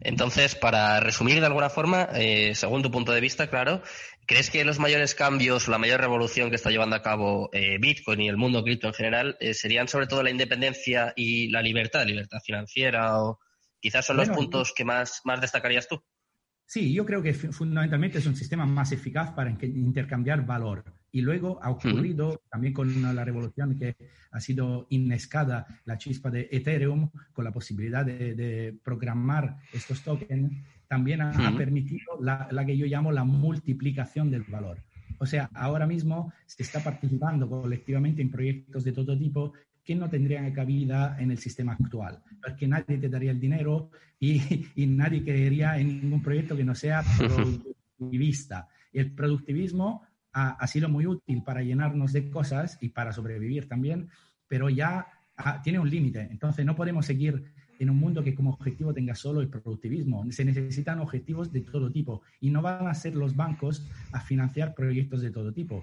Entonces, 0.00 0.54
para 0.54 0.98
resumir 1.00 1.40
de 1.40 1.46
alguna 1.46 1.68
forma, 1.68 2.08
eh, 2.14 2.54
según 2.54 2.82
tu 2.82 2.90
punto 2.90 3.12
de 3.12 3.20
vista, 3.20 3.50
claro, 3.50 3.82
¿crees 4.26 4.48
que 4.48 4.64
los 4.64 4.78
mayores 4.78 5.14
cambios 5.14 5.68
o 5.68 5.70
la 5.70 5.76
mayor 5.76 6.00
revolución 6.00 6.48
que 6.48 6.56
está 6.56 6.70
llevando 6.70 6.96
a 6.96 7.02
cabo 7.02 7.50
eh, 7.52 7.76
Bitcoin 7.78 8.22
y 8.22 8.28
el 8.28 8.38
mundo 8.38 8.64
cripto 8.64 8.86
en 8.86 8.94
general 8.94 9.36
serían 9.52 9.86
sobre 9.86 10.06
todo 10.06 10.22
la 10.22 10.30
independencia 10.30 11.12
y 11.14 11.50
la 11.50 11.60
libertad, 11.60 12.06
libertad 12.06 12.38
financiera 12.42 13.20
o 13.22 13.38
quizás 13.78 14.06
son 14.06 14.16
los 14.16 14.30
puntos 14.30 14.72
que 14.74 14.86
más, 14.86 15.20
más 15.24 15.42
destacarías 15.42 15.86
tú? 15.86 16.02
Sí, 16.68 16.92
yo 16.92 17.06
creo 17.06 17.22
que 17.22 17.32
fundamentalmente 17.32 18.18
es 18.18 18.26
un 18.26 18.36
sistema 18.36 18.66
más 18.66 18.92
eficaz 18.92 19.30
para 19.30 19.50
intercambiar 19.62 20.44
valor. 20.44 20.84
Y 21.10 21.22
luego 21.22 21.58
ha 21.62 21.70
ocurrido 21.70 22.42
también 22.50 22.74
con 22.74 23.02
la 23.16 23.24
revolución 23.24 23.78
que 23.78 23.96
ha 24.30 24.38
sido 24.38 24.86
inescada, 24.90 25.66
la 25.86 25.96
chispa 25.96 26.30
de 26.30 26.46
Ethereum, 26.52 27.08
con 27.32 27.46
la 27.46 27.52
posibilidad 27.52 28.04
de, 28.04 28.76
programar 28.84 29.56
estos 29.72 30.02
tokens, 30.02 30.62
también 30.88 31.22
ha, 31.22 31.56
permitido 31.56 32.20
la, 32.20 32.50
que 32.66 32.76
yo 32.76 32.84
llamo 32.84 33.12
la 33.12 33.24
multiplicación 33.24 34.30
del 34.30 34.42
valor. 34.42 34.76
O 35.16 35.24
sea, 35.24 35.48
ahora 35.54 35.86
mismo 35.86 36.34
se 36.44 36.64
está 36.64 36.84
participando 36.84 37.48
colectivamente 37.48 38.20
en 38.20 38.30
proyectos 38.30 38.84
de 38.84 38.92
todo 38.92 39.16
tipo 39.16 39.54
que 39.88 39.94
no 39.94 40.10
tendrían 40.10 40.52
cabida 40.52 41.16
en 41.18 41.30
el 41.30 41.38
sistema 41.38 41.72
actual, 41.72 42.22
porque 42.42 42.68
nadie 42.68 42.98
te 42.98 43.08
daría 43.08 43.30
el 43.30 43.40
dinero 43.40 43.90
y, 44.20 44.66
y 44.76 44.86
nadie 44.86 45.24
creería 45.24 45.78
en 45.78 46.02
ningún 46.02 46.22
proyecto 46.22 46.54
que 46.54 46.62
no 46.62 46.74
sea 46.74 47.02
productivista. 47.16 48.68
Y 48.92 48.98
el 48.98 49.12
productivismo 49.12 50.02
ha, 50.34 50.50
ha, 50.50 50.66
sido 50.66 50.90
muy 50.90 51.06
útil 51.06 51.42
para 51.42 51.62
llenarnos 51.62 52.12
de 52.12 52.28
cosas 52.28 52.76
y 52.82 52.90
para 52.90 53.12
sobrevivir 53.14 53.66
también, 53.66 54.10
pero 54.46 54.68
ya 54.68 55.06
tiene 55.64 55.78
un 55.78 55.88
límite. 55.88 56.28
Entonces 56.30 56.66
no 56.66 56.76
podemos 56.76 57.06
seguir 57.06 57.44
en 57.78 57.88
un 57.88 57.96
mundo 57.96 58.22
que 58.22 58.34
como 58.34 58.50
objetivo 58.50 58.92
tenga 58.92 59.14
solo 59.14 59.40
el 59.40 59.48
productivismo. 59.48 60.30
Se 60.32 60.44
necesitan 60.44 61.00
objetivos 61.00 61.50
de 61.50 61.62
todo 61.62 61.90
tipo 61.90 62.20
y 62.40 62.50
no 62.50 62.60
van 62.60 62.88
a 62.88 62.92
ser 62.92 63.16
los 63.16 63.34
bancos 63.34 63.88
a 64.12 64.20
financiar 64.20 64.74
proyectos 64.74 65.22
de 65.22 65.30
todo 65.30 65.50
tipo, 65.50 65.82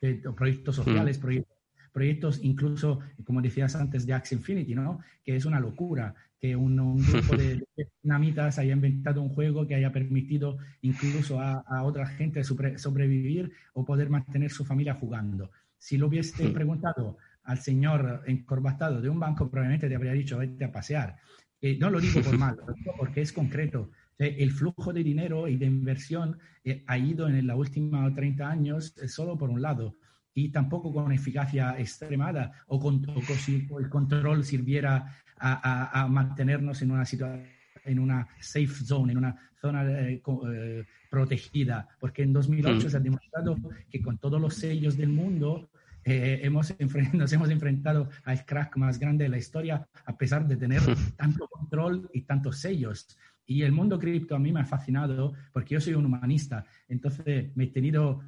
eh, 0.00 0.20
proyectos 0.36 0.74
sociales, 0.74 1.18
mm. 1.18 1.20
proyectos 1.20 1.53
proyectos 1.94 2.40
incluso, 2.42 2.98
como 3.24 3.40
decías 3.40 3.76
antes, 3.76 4.04
de 4.04 4.12
Axie 4.12 4.36
Infinity, 4.36 4.74
¿no? 4.74 4.98
Que 5.24 5.36
es 5.36 5.44
una 5.46 5.60
locura 5.60 6.14
que 6.38 6.56
un, 6.56 6.76
grupo 6.98 7.36
de, 7.36 7.64
dinamitas 8.02 8.58
haya 8.58 8.74
inventado 8.74 9.22
un 9.22 9.28
juego 9.30 9.66
que 9.66 9.76
haya 9.76 9.92
permitido 9.92 10.58
incluso 10.82 11.40
a, 11.40 11.82
otra 11.84 12.06
gente 12.06 12.42
sobrevivir 12.44 13.52
o 13.72 13.84
poder 13.84 14.10
mantener 14.10 14.50
su 14.50 14.64
familia 14.64 14.94
jugando. 14.94 15.52
Si 15.78 15.96
lo 15.96 16.08
hubiese 16.08 16.48
preguntado 16.50 17.16
al 17.44 17.58
señor 17.58 18.24
encorbatado 18.26 19.00
de 19.00 19.08
un 19.08 19.20
banco, 19.20 19.48
probablemente 19.48 19.88
te 19.88 19.94
habría 19.94 20.12
dicho, 20.12 20.38
vete 20.38 20.64
a 20.64 20.72
pasear. 20.72 21.16
Eh, 21.60 21.78
no 21.78 21.90
lo 21.90 22.00
digo 22.00 22.20
por 22.22 22.36
mal, 22.38 22.56
lo 22.66 22.74
digo 22.74 22.92
porque 22.98 23.22
es 23.22 23.32
concreto. 23.32 23.90
El 24.18 24.50
flujo 24.50 24.92
de 24.92 25.02
dinero 25.02 25.48
y 25.48 25.56
de 25.56 25.66
inversión 25.66 26.38
eh, 26.64 26.84
ha 26.86 26.98
ido 26.98 27.28
en 27.28 27.46
la 27.46 27.56
última 27.56 28.12
30 28.12 28.48
años 28.48 28.96
eh, 28.98 29.08
solo 29.08 29.38
por 29.38 29.50
un 29.50 29.62
lado 29.62 29.96
y 30.34 30.48
tampoco 30.50 30.92
con 30.92 31.12
eficacia 31.12 31.78
extremada 31.78 32.52
o, 32.66 32.80
con, 32.80 33.06
si 33.38 33.68
el 33.78 33.88
control 33.88 34.44
sirviera 34.44 35.16
a, 35.38 36.06
mantenernos 36.10 36.82
en 36.82 36.90
una 36.90 37.04
situación 37.04 37.54
en 37.84 37.98
una 37.98 38.26
safe 38.40 38.66
zone, 38.66 39.12
en 39.12 39.18
una 39.18 39.36
zona 39.60 39.84
eh, 39.84 40.22
eh, 40.48 40.84
protegida, 41.10 41.88
porque 42.00 42.22
en 42.22 42.32
2008 42.32 42.86
mm. 42.86 42.90
se 42.90 42.96
ha 42.96 43.00
demostrado 43.00 43.56
que 43.90 44.02
con 44.02 44.18
todos 44.18 44.40
los 44.40 44.54
sellos 44.54 44.96
del 44.96 45.10
mundo 45.10 45.68
eh, 46.04 46.40
hemos 46.42 46.74
nos 47.12 47.32
hemos 47.32 47.50
enfrentado 47.50 48.08
al 48.24 48.44
crack 48.44 48.76
más 48.76 48.98
grande 48.98 49.24
de 49.24 49.30
la 49.30 49.38
historia 49.38 49.86
a 50.04 50.16
pesar 50.16 50.46
de 50.46 50.56
tener 50.56 50.82
tanto 51.16 51.46
control 51.48 52.10
y 52.12 52.22
tantos 52.22 52.58
sellos. 52.58 53.16
Y 53.46 53.62
el 53.62 53.72
mundo 53.72 53.98
cripto 53.98 54.34
a 54.34 54.38
mí 54.38 54.52
me 54.52 54.60
ha 54.60 54.64
fascinado 54.64 55.34
porque 55.52 55.74
yo 55.74 55.80
soy 55.80 55.94
un 55.94 56.06
humanista, 56.06 56.64
entonces 56.88 57.54
me 57.54 57.64
he 57.64 57.66
tenido 57.68 58.22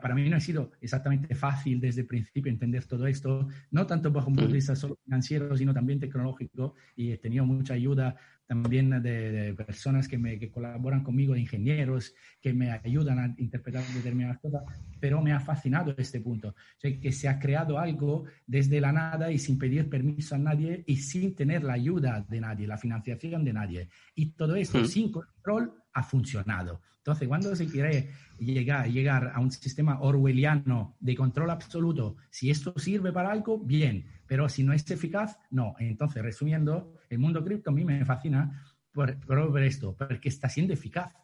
para 0.00 0.14
mí 0.14 0.28
no 0.28 0.36
ha 0.36 0.40
sido 0.40 0.72
exactamente 0.80 1.34
fácil 1.34 1.80
desde 1.80 2.02
el 2.02 2.06
principio 2.06 2.50
entender 2.50 2.84
todo 2.84 3.06
esto, 3.06 3.48
no 3.70 3.86
tanto 3.86 4.10
bajo 4.10 4.28
un 4.28 4.36
punto 4.36 4.48
de 4.48 4.54
vista 4.54 4.76
solo 4.76 4.96
financiero, 5.04 5.56
sino 5.56 5.74
también 5.74 5.98
tecnológico, 5.98 6.74
y 6.96 7.10
he 7.10 7.18
tenido 7.18 7.44
mucha 7.44 7.74
ayuda 7.74 8.16
también 8.52 8.90
de, 9.02 9.54
personas 9.54 10.06
que, 10.06 10.18
me, 10.18 10.38
que 10.38 10.50
colaboran 10.50 11.02
conmigo, 11.02 11.32
de 11.32 11.40
ingenieros, 11.40 12.14
que 12.38 12.52
me 12.52 12.70
ayudan 12.70 13.18
a 13.18 13.34
interpretar 13.38 13.82
determinadas 13.94 14.38
cosas, 14.40 14.62
pero 15.00 15.22
me 15.22 15.32
ha 15.32 15.40
fascinado 15.40 15.94
este 15.96 16.20
punto, 16.20 16.48
o 16.48 16.54
sea, 16.80 17.00
que 17.00 17.12
se 17.12 17.28
ha 17.28 17.38
creado 17.38 17.78
algo 17.78 18.24
desde 18.46 18.78
la 18.78 18.92
nada 18.92 19.32
y 19.32 19.38
sin 19.38 19.58
pedir 19.58 19.88
permiso 19.88 20.34
a 20.34 20.38
nadie 20.38 20.84
y 20.86 20.96
sin 20.96 21.34
tener 21.34 21.64
la 21.64 21.72
ayuda 21.72 22.26
de 22.28 22.40
nadie, 22.42 22.66
la 22.66 22.76
financiación 22.76 23.42
de 23.42 23.54
nadie. 23.54 23.88
Y 24.14 24.32
todo 24.32 24.54
esto 24.54 24.84
sin 24.84 25.10
control 25.10 25.72
ha 25.94 26.02
funcionado. 26.02 26.82
Entonces, 26.98 27.26
cuando 27.26 27.56
se 27.56 27.66
quiere 27.66 28.10
llegar, 28.38 28.88
llegar 28.88 29.32
a 29.34 29.40
un 29.40 29.50
sistema 29.50 29.98
orwelliano 30.00 30.94
de 31.00 31.16
control 31.16 31.50
absoluto, 31.50 32.16
si 32.30 32.50
esto 32.50 32.74
sirve 32.78 33.12
para 33.12 33.32
algo, 33.32 33.58
bien, 33.58 34.04
pero 34.32 34.48
si 34.48 34.64
no 34.64 34.72
es 34.72 34.90
eficaz, 34.90 35.38
no. 35.50 35.74
Entonces, 35.78 36.22
resumiendo, 36.22 36.94
el 37.10 37.18
mundo 37.18 37.44
cripto 37.44 37.68
a 37.68 37.74
mí 37.74 37.84
me 37.84 38.02
fascina 38.06 38.64
por, 38.90 39.20
por 39.26 39.62
esto, 39.62 39.94
porque 39.94 40.30
está 40.30 40.48
siendo 40.48 40.72
eficaz 40.72 41.14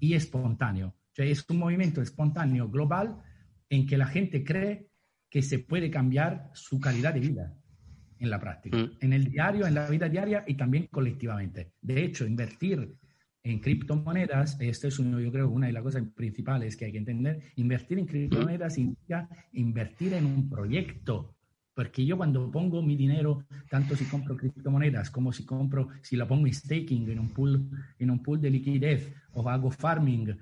y 0.00 0.14
espontáneo. 0.14 0.86
O 0.88 1.14
sea, 1.14 1.26
es 1.26 1.44
un 1.50 1.58
movimiento 1.58 2.00
espontáneo 2.00 2.70
global 2.70 3.22
en 3.68 3.86
que 3.86 3.98
la 3.98 4.06
gente 4.06 4.42
cree 4.42 4.88
que 5.28 5.42
se 5.42 5.58
puede 5.58 5.90
cambiar 5.90 6.50
su 6.54 6.80
calidad 6.80 7.12
de 7.12 7.20
vida 7.20 7.54
en 8.18 8.30
la 8.30 8.40
práctica, 8.40 8.78
mm. 8.78 8.90
en 9.02 9.12
el 9.12 9.30
diario, 9.30 9.66
en 9.66 9.74
la 9.74 9.90
vida 9.90 10.08
diaria 10.08 10.42
y 10.46 10.54
también 10.54 10.86
colectivamente. 10.86 11.72
De 11.82 12.02
hecho, 12.04 12.26
invertir 12.26 12.96
en 13.42 13.60
criptomonedas, 13.60 14.56
esto 14.62 14.88
es 14.88 14.98
uno, 14.98 15.20
yo 15.20 15.30
creo 15.30 15.50
una 15.50 15.66
de 15.66 15.74
las 15.74 15.82
cosas 15.82 16.04
principales 16.14 16.74
que 16.74 16.86
hay 16.86 16.92
que 16.92 16.98
entender, 16.98 17.42
invertir 17.56 17.98
en 17.98 18.06
criptomonedas 18.06 18.72
significa 18.72 19.28
invertir 19.52 20.14
en 20.14 20.24
un 20.24 20.48
proyecto. 20.48 21.35
Porque 21.76 22.06
yo 22.06 22.16
cuando 22.16 22.50
pongo 22.50 22.80
mi 22.80 22.96
dinero, 22.96 23.44
tanto 23.68 23.94
si 23.94 24.06
compro 24.06 24.34
criptomonedas 24.34 25.10
como 25.10 25.30
si 25.30 25.44
compro, 25.44 25.88
si 26.00 26.16
lo 26.16 26.26
pongo 26.26 26.46
en 26.46 26.54
staking, 26.54 27.10
en 27.10 27.18
un 27.18 27.28
pool, 27.28 27.68
en 27.98 28.10
un 28.10 28.22
pool 28.22 28.40
de 28.40 28.48
liquidez 28.48 29.12
o 29.34 29.46
hago 29.46 29.70
farming, 29.70 30.38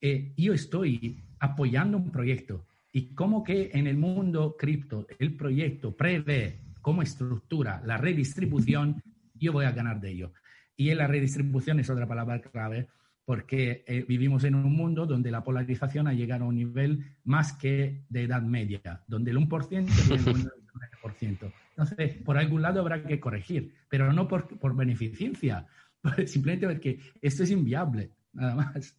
eh, 0.00 0.32
yo 0.34 0.54
estoy 0.54 1.22
apoyando 1.40 1.98
un 1.98 2.10
proyecto. 2.10 2.64
Y 2.90 3.14
como 3.14 3.44
que 3.44 3.70
en 3.74 3.86
el 3.86 3.98
mundo 3.98 4.56
cripto 4.58 5.06
el 5.18 5.36
proyecto 5.36 5.94
prevé 5.94 6.60
cómo 6.80 7.02
estructura 7.02 7.82
la 7.84 7.98
redistribución, 7.98 9.02
yo 9.34 9.52
voy 9.52 9.66
a 9.66 9.72
ganar 9.72 10.00
de 10.00 10.12
ello. 10.12 10.32
Y 10.74 10.94
la 10.94 11.06
redistribución 11.06 11.80
es 11.80 11.90
otra 11.90 12.08
palabra 12.08 12.40
clave 12.40 12.88
porque 13.26 13.84
eh, 13.86 14.06
vivimos 14.08 14.42
en 14.44 14.54
un 14.54 14.74
mundo 14.74 15.04
donde 15.04 15.30
la 15.30 15.44
polarización 15.44 16.08
ha 16.08 16.14
llegado 16.14 16.46
a 16.46 16.48
un 16.48 16.54
nivel 16.54 17.04
más 17.24 17.52
que 17.52 18.06
de 18.08 18.22
edad 18.22 18.40
media, 18.40 19.04
donde 19.06 19.32
el 19.32 19.36
1% 19.36 19.86
tiene 20.78 21.34
el 21.38 21.40
9%. 21.40 21.52
Entonces, 21.70 22.22
por 22.24 22.38
algún 22.38 22.62
lado 22.62 22.80
habrá 22.80 23.02
que 23.04 23.20
corregir, 23.20 23.74
pero 23.88 24.12
no 24.12 24.28
por, 24.28 24.58
por 24.58 24.74
beneficencia, 24.74 25.66
simplemente 26.26 26.66
porque 26.66 27.00
esto 27.20 27.42
es 27.42 27.50
inviable, 27.50 28.10
nada 28.32 28.54
más. 28.54 28.96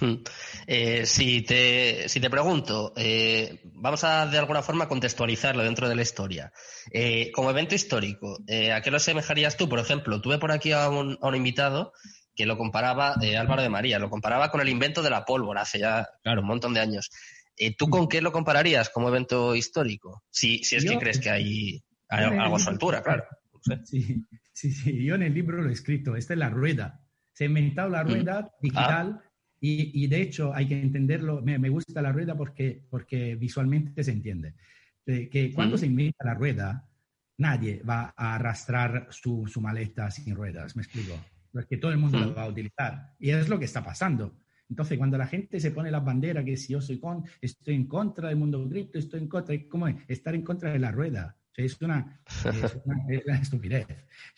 Hmm. 0.00 0.22
Eh, 0.66 1.06
si, 1.06 1.42
te, 1.42 2.08
si 2.08 2.20
te 2.20 2.30
pregunto, 2.30 2.92
eh, 2.96 3.60
vamos 3.64 4.04
a 4.04 4.26
de 4.26 4.38
alguna 4.38 4.62
forma 4.62 4.86
contextualizarlo 4.86 5.64
dentro 5.64 5.88
de 5.88 5.96
la 5.96 6.02
historia. 6.02 6.52
Eh, 6.92 7.32
como 7.32 7.50
evento 7.50 7.74
histórico, 7.74 8.38
¿a 8.72 8.80
qué 8.80 8.90
lo 8.90 8.98
asemejarías 8.98 9.56
tú? 9.56 9.68
Por 9.68 9.80
ejemplo, 9.80 10.20
tuve 10.20 10.38
por 10.38 10.52
aquí 10.52 10.72
a 10.72 10.88
un, 10.88 11.18
a 11.20 11.28
un 11.28 11.34
invitado 11.34 11.92
que 12.34 12.46
lo 12.46 12.56
comparaba, 12.56 13.14
Álvaro 13.14 13.62
de 13.62 13.68
María, 13.68 13.98
lo 13.98 14.10
comparaba 14.10 14.52
con 14.52 14.60
el 14.60 14.68
invento 14.68 15.02
de 15.02 15.10
la 15.10 15.24
pólvora 15.24 15.62
hace 15.62 15.80
ya, 15.80 16.08
claro, 16.22 16.42
un 16.42 16.46
montón 16.46 16.72
de 16.72 16.80
años. 16.80 17.10
¿Tú 17.76 17.88
con 17.88 18.08
qué 18.08 18.20
lo 18.20 18.32
compararías 18.32 18.90
como 18.90 19.08
evento 19.08 19.54
histórico? 19.54 20.24
Si, 20.30 20.62
si 20.64 20.76
es 20.76 20.84
que 20.84 20.98
crees 20.98 21.18
que 21.18 21.30
hay, 21.30 21.82
algo 22.08 22.56
a 22.56 22.58
su 22.58 22.70
altura, 22.70 23.02
claro. 23.02 23.24
Sí, 23.84 24.24
sí, 24.52 24.72
sí, 24.72 25.04
yo 25.04 25.14
en 25.14 25.22
el 25.22 25.34
libro 25.34 25.62
lo 25.62 25.68
he 25.68 25.72
escrito, 25.72 26.16
esta 26.16 26.32
es 26.32 26.38
la 26.38 26.50
rueda. 26.50 27.00
Se 27.32 27.44
ha 27.44 27.46
inventado 27.48 27.90
la 27.90 28.04
mm. 28.04 28.08
rueda 28.08 28.50
digital. 28.60 29.20
Ah. 29.22 29.24
Y, 29.60 30.06
de 30.06 30.22
hecho 30.22 30.54
hay 30.54 30.68
que 30.68 30.80
entenderlo, 30.80 31.42
me, 31.42 31.68
gusta 31.68 32.00
la 32.00 32.12
rueda 32.12 32.36
porque, 32.36 32.84
porque 32.88 33.34
visualmente 33.34 34.04
se 34.04 34.12
entiende. 34.12 34.54
que 35.04 35.50
cuando 35.52 35.76
se 35.76 35.86
inventa 35.86 36.24
la 36.24 36.34
rueda, 36.34 36.88
nadie 37.38 37.82
va 37.82 38.14
a 38.16 38.36
arrastrar 38.36 39.08
su, 39.10 39.48
su, 39.48 39.60
maleta 39.60 40.10
sin 40.12 40.36
ruedas, 40.36 40.76
me 40.76 40.82
explico. 40.82 41.18
Porque 41.52 41.76
todo 41.76 41.90
el 41.90 41.98
mundo 41.98 42.20
lo 42.20 42.34
va 42.34 42.42
a 42.42 42.48
utilizar. 42.48 43.14
Y 43.18 43.30
es 43.30 43.48
lo 43.48 43.58
que 43.58 43.64
está 43.64 43.82
pasando. 43.82 44.36
Entonces, 44.68 44.98
cuando 44.98 45.16
la 45.16 45.26
gente 45.26 45.60
se 45.60 45.70
pone 45.70 45.90
la 45.90 46.00
bandera 46.00 46.44
que 46.44 46.56
si 46.56 46.72
yo 46.74 46.80
soy 46.80 46.98
con, 46.98 47.24
estoy 47.40 47.74
en 47.74 47.86
contra 47.86 48.28
del 48.28 48.36
mundo 48.36 48.68
cripto, 48.68 48.98
estoy 48.98 49.20
en 49.20 49.28
contra, 49.28 49.56
¿cómo 49.68 49.88
es? 49.88 49.96
Estar 50.08 50.34
en 50.34 50.42
contra 50.42 50.72
de 50.72 50.78
la 50.78 50.92
rueda. 50.92 51.36
es, 51.56 51.80
una, 51.80 52.20
es, 52.44 52.78
una, 52.84 53.38
estupidez. 53.40 53.86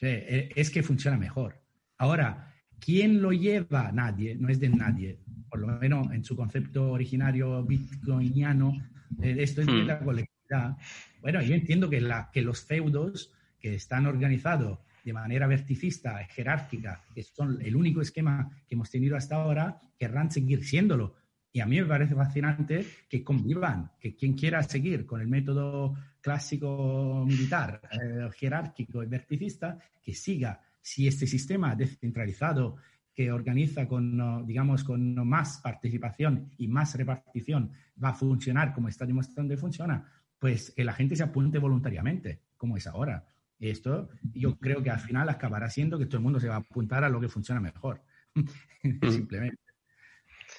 es 0.00 0.70
que 0.70 0.82
funciona 0.82 1.16
mejor. 1.16 1.60
Ahora, 1.98 2.50
¿Quién 2.80 3.20
lo 3.20 3.32
lleva? 3.32 3.92
Nadie, 3.92 4.34
no 4.34 4.48
es 4.48 4.58
de 4.58 4.70
nadie. 4.70 5.18
Por 5.48 5.60
lo 5.60 5.66
menos 5.66 6.10
en 6.12 6.24
su 6.24 6.34
concepto 6.34 6.92
originario 6.92 7.62
bitcoiniano, 7.62 8.72
eh, 9.20 9.36
esto 9.38 9.60
es 9.60 9.66
de 9.66 9.72
hmm. 9.72 9.86
la 9.86 9.98
colectividad. 10.00 10.76
Bueno, 11.20 11.42
yo 11.42 11.54
entiendo 11.54 11.90
que, 11.90 12.00
la, 12.00 12.30
que 12.32 12.40
los 12.40 12.64
feudos 12.64 13.32
que 13.60 13.74
están 13.74 14.06
organizados 14.06 14.78
de 15.04 15.12
manera 15.12 15.46
verticista, 15.46 16.18
jerárquica, 16.24 17.02
que 17.14 17.22
son 17.22 17.60
el 17.62 17.76
único 17.76 18.00
esquema 18.00 18.50
que 18.66 18.74
hemos 18.74 18.90
tenido 18.90 19.16
hasta 19.16 19.36
ahora, 19.36 19.80
querrán 19.98 20.30
seguir 20.30 20.64
siéndolo. 20.64 21.14
Y 21.52 21.60
a 21.60 21.66
mí 21.66 21.80
me 21.80 21.86
parece 21.86 22.14
fascinante 22.14 22.86
que 23.08 23.24
convivan, 23.24 23.90
que 23.98 24.14
quien 24.14 24.34
quiera 24.34 24.62
seguir 24.62 25.04
con 25.04 25.20
el 25.20 25.26
método 25.26 25.94
clásico 26.20 27.24
militar, 27.26 27.80
eh, 27.90 28.28
jerárquico 28.36 29.02
y 29.02 29.06
verticista, 29.06 29.78
que 30.02 30.14
siga 30.14 30.60
si 30.80 31.08
este 31.08 31.26
sistema 31.26 31.74
descentralizado 31.74 32.76
que 33.12 33.32
organiza 33.32 33.86
con, 33.88 34.46
digamos, 34.46 34.84
con 34.84 35.28
más 35.28 35.58
participación 35.58 36.52
y 36.56 36.68
más 36.68 36.94
repartición 36.94 37.72
va 38.02 38.10
a 38.10 38.14
funcionar 38.14 38.72
como 38.72 38.88
está 38.88 39.04
demostrando 39.04 39.52
que 39.52 39.60
funciona, 39.60 40.04
pues 40.38 40.70
que 40.70 40.84
la 40.84 40.94
gente 40.94 41.16
se 41.16 41.22
apunte 41.22 41.58
voluntariamente, 41.58 42.40
como 42.56 42.76
es 42.76 42.86
ahora. 42.86 43.26
Esto 43.60 44.08
yo 44.32 44.58
creo 44.58 44.82
que 44.82 44.90
al 44.90 45.00
final 45.00 45.28
acabará 45.28 45.68
siendo 45.68 45.98
que 45.98 46.06
todo 46.06 46.16
el 46.16 46.22
mundo 46.22 46.40
se 46.40 46.48
va 46.48 46.56
a 46.56 46.58
apuntar 46.58 47.04
a 47.04 47.10
lo 47.10 47.20
que 47.20 47.28
funciona 47.28 47.60
mejor. 47.60 48.02
Simplemente. 48.82 49.60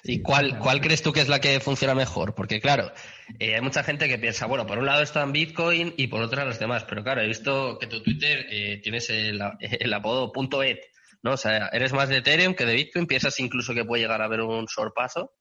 ¿Y 0.04 0.20
cuál, 0.20 0.58
cuál 0.58 0.80
crees 0.80 1.02
tú 1.02 1.12
que 1.12 1.20
es 1.20 1.28
la 1.28 1.40
que 1.40 1.60
funciona 1.60 1.94
mejor? 1.94 2.34
Porque 2.34 2.60
claro, 2.60 2.90
eh, 3.38 3.54
hay 3.54 3.60
mucha 3.60 3.84
gente 3.84 4.08
que 4.08 4.18
piensa, 4.18 4.46
bueno, 4.46 4.66
por 4.66 4.78
un 4.78 4.86
lado 4.86 5.02
están 5.02 5.32
Bitcoin 5.32 5.94
y 5.96 6.08
por 6.08 6.22
otro 6.22 6.44
las 6.44 6.58
demás, 6.58 6.84
pero 6.84 7.04
claro, 7.04 7.20
he 7.20 7.28
visto 7.28 7.78
que 7.78 7.86
tu 7.86 8.02
Twitter 8.02 8.46
eh, 8.50 8.80
tienes 8.82 9.10
el, 9.10 9.40
el 9.60 9.92
apodo 9.92 10.32
.et, 10.62 10.80
¿no? 11.22 11.32
O 11.32 11.36
sea, 11.36 11.68
eres 11.68 11.92
más 11.92 12.08
de 12.08 12.18
Ethereum 12.18 12.54
que 12.54 12.66
de 12.66 12.74
Bitcoin, 12.74 13.06
piensas 13.06 13.38
incluso 13.40 13.74
que 13.74 13.84
puede 13.84 14.02
llegar 14.02 14.22
a 14.22 14.26
haber 14.26 14.40
un 14.40 14.66
sorpaso. 14.66 15.32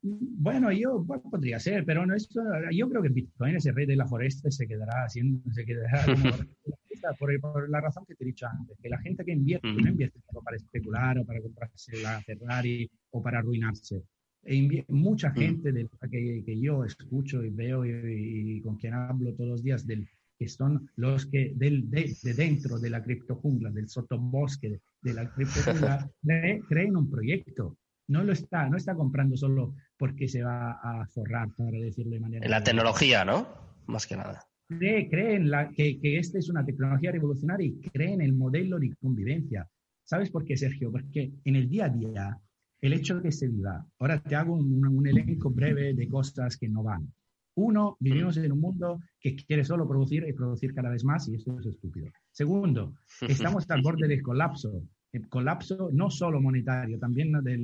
Bueno, 0.00 0.70
yo 0.72 1.04
podría 1.30 1.58
ser, 1.58 1.84
pero 1.84 2.06
no 2.06 2.14
esto, 2.14 2.40
yo 2.70 2.88
creo 2.88 3.02
que 3.02 3.08
Bitcoin 3.08 3.56
es 3.56 3.66
el 3.66 3.74
rey 3.74 3.86
de 3.86 3.96
la 3.96 4.06
foresta 4.06 4.50
se 4.50 4.66
quedará 4.66 5.04
haciendo, 5.04 5.40
se 5.52 5.64
quedará 5.64 6.04
por, 7.18 7.40
por, 7.40 7.68
la 7.70 7.80
razón 7.80 8.04
que 8.06 8.14
te 8.14 8.24
he 8.24 8.26
dicho 8.26 8.46
antes, 8.46 8.76
que 8.82 8.88
la 8.88 8.98
gente 8.98 9.24
que 9.24 9.32
invierte 9.32 9.68
no 9.68 9.88
invierte 9.88 10.20
solo 10.26 10.42
para 10.42 10.56
especular 10.56 11.18
o 11.18 11.24
para 11.24 11.40
comprarse 11.40 12.02
la 12.02 12.20
Ferrari 12.22 12.90
o 13.10 13.22
para 13.22 13.38
arruinarse. 13.38 14.02
E 14.44 14.84
mucha 14.88 15.30
gente 15.32 15.72
de 15.72 15.88
que, 16.10 16.42
que, 16.46 16.60
yo 16.60 16.84
escucho 16.84 17.44
y 17.44 17.50
veo 17.50 17.84
y, 17.84 18.60
con 18.62 18.76
quien 18.76 18.94
hablo 18.94 19.34
todos 19.34 19.50
los 19.50 19.62
días 19.62 19.86
del, 19.86 20.08
que 20.38 20.48
son 20.48 20.88
los 20.96 21.26
que 21.26 21.52
del, 21.54 21.90
de, 21.90 22.14
dentro 22.34 22.78
de 22.78 22.90
la 22.90 23.02
criptojungla, 23.02 23.70
del 23.70 23.88
sotobosque 23.88 24.70
de, 24.70 24.80
de 25.02 25.14
la 25.14 25.30
criptojungla, 25.34 26.10
creen 26.68 26.96
un 26.96 27.10
proyecto 27.10 27.76
no 28.08 28.24
lo 28.24 28.32
está, 28.32 28.68
no 28.68 28.76
está 28.76 28.94
comprando 28.94 29.36
solo 29.36 29.74
porque 29.96 30.28
se 30.28 30.42
va 30.42 30.72
a 30.82 31.06
forrar, 31.06 31.48
para 31.56 31.78
decirlo 31.78 32.12
de 32.14 32.20
manera. 32.20 32.44
En 32.44 32.50
la 32.50 32.62
tecnología, 32.62 33.24
¿no? 33.24 33.46
Más 33.86 34.06
que 34.06 34.16
nada. 34.16 34.47
Cree, 34.68 35.08
creen 35.08 35.50
la, 35.50 35.70
que, 35.70 35.98
que 35.98 36.18
esta 36.18 36.38
es 36.38 36.48
una 36.48 36.64
tecnología 36.64 37.10
revolucionaria 37.10 37.66
y 37.66 37.80
cree 37.90 38.12
en 38.12 38.20
el 38.20 38.34
modelo 38.34 38.78
de 38.78 38.94
convivencia. 39.00 39.66
¿Sabes 40.04 40.30
por 40.30 40.44
qué, 40.44 40.56
Sergio? 40.56 40.92
Porque 40.92 41.32
en 41.44 41.56
el 41.56 41.68
día 41.68 41.86
a 41.86 41.88
día, 41.88 42.38
el 42.80 42.92
hecho 42.92 43.16
de 43.16 43.22
que 43.22 43.32
se 43.32 43.48
viva, 43.48 43.84
ahora 43.98 44.20
te 44.22 44.36
hago 44.36 44.54
un, 44.54 44.86
un 44.86 45.06
elenco 45.06 45.50
breve 45.50 45.94
de 45.94 46.08
cosas 46.08 46.56
que 46.56 46.68
no 46.68 46.82
van. 46.82 47.12
Uno, 47.54 47.96
vivimos 47.98 48.36
en 48.36 48.52
un 48.52 48.60
mundo 48.60 49.00
que 49.20 49.34
quiere 49.34 49.64
solo 49.64 49.88
producir 49.88 50.24
y 50.28 50.32
producir 50.32 50.74
cada 50.74 50.90
vez 50.90 51.02
más 51.02 51.28
y 51.28 51.34
esto 51.34 51.58
es 51.58 51.66
estúpido. 51.66 52.08
Segundo, 52.30 52.94
estamos 53.26 53.68
al 53.70 53.82
borde 53.82 54.06
del 54.06 54.22
colapso 54.22 54.84
el 55.12 55.28
colapso 55.28 55.90
no 55.92 56.10
solo 56.10 56.40
monetario, 56.40 56.98
también 56.98 57.32
de, 57.42 57.58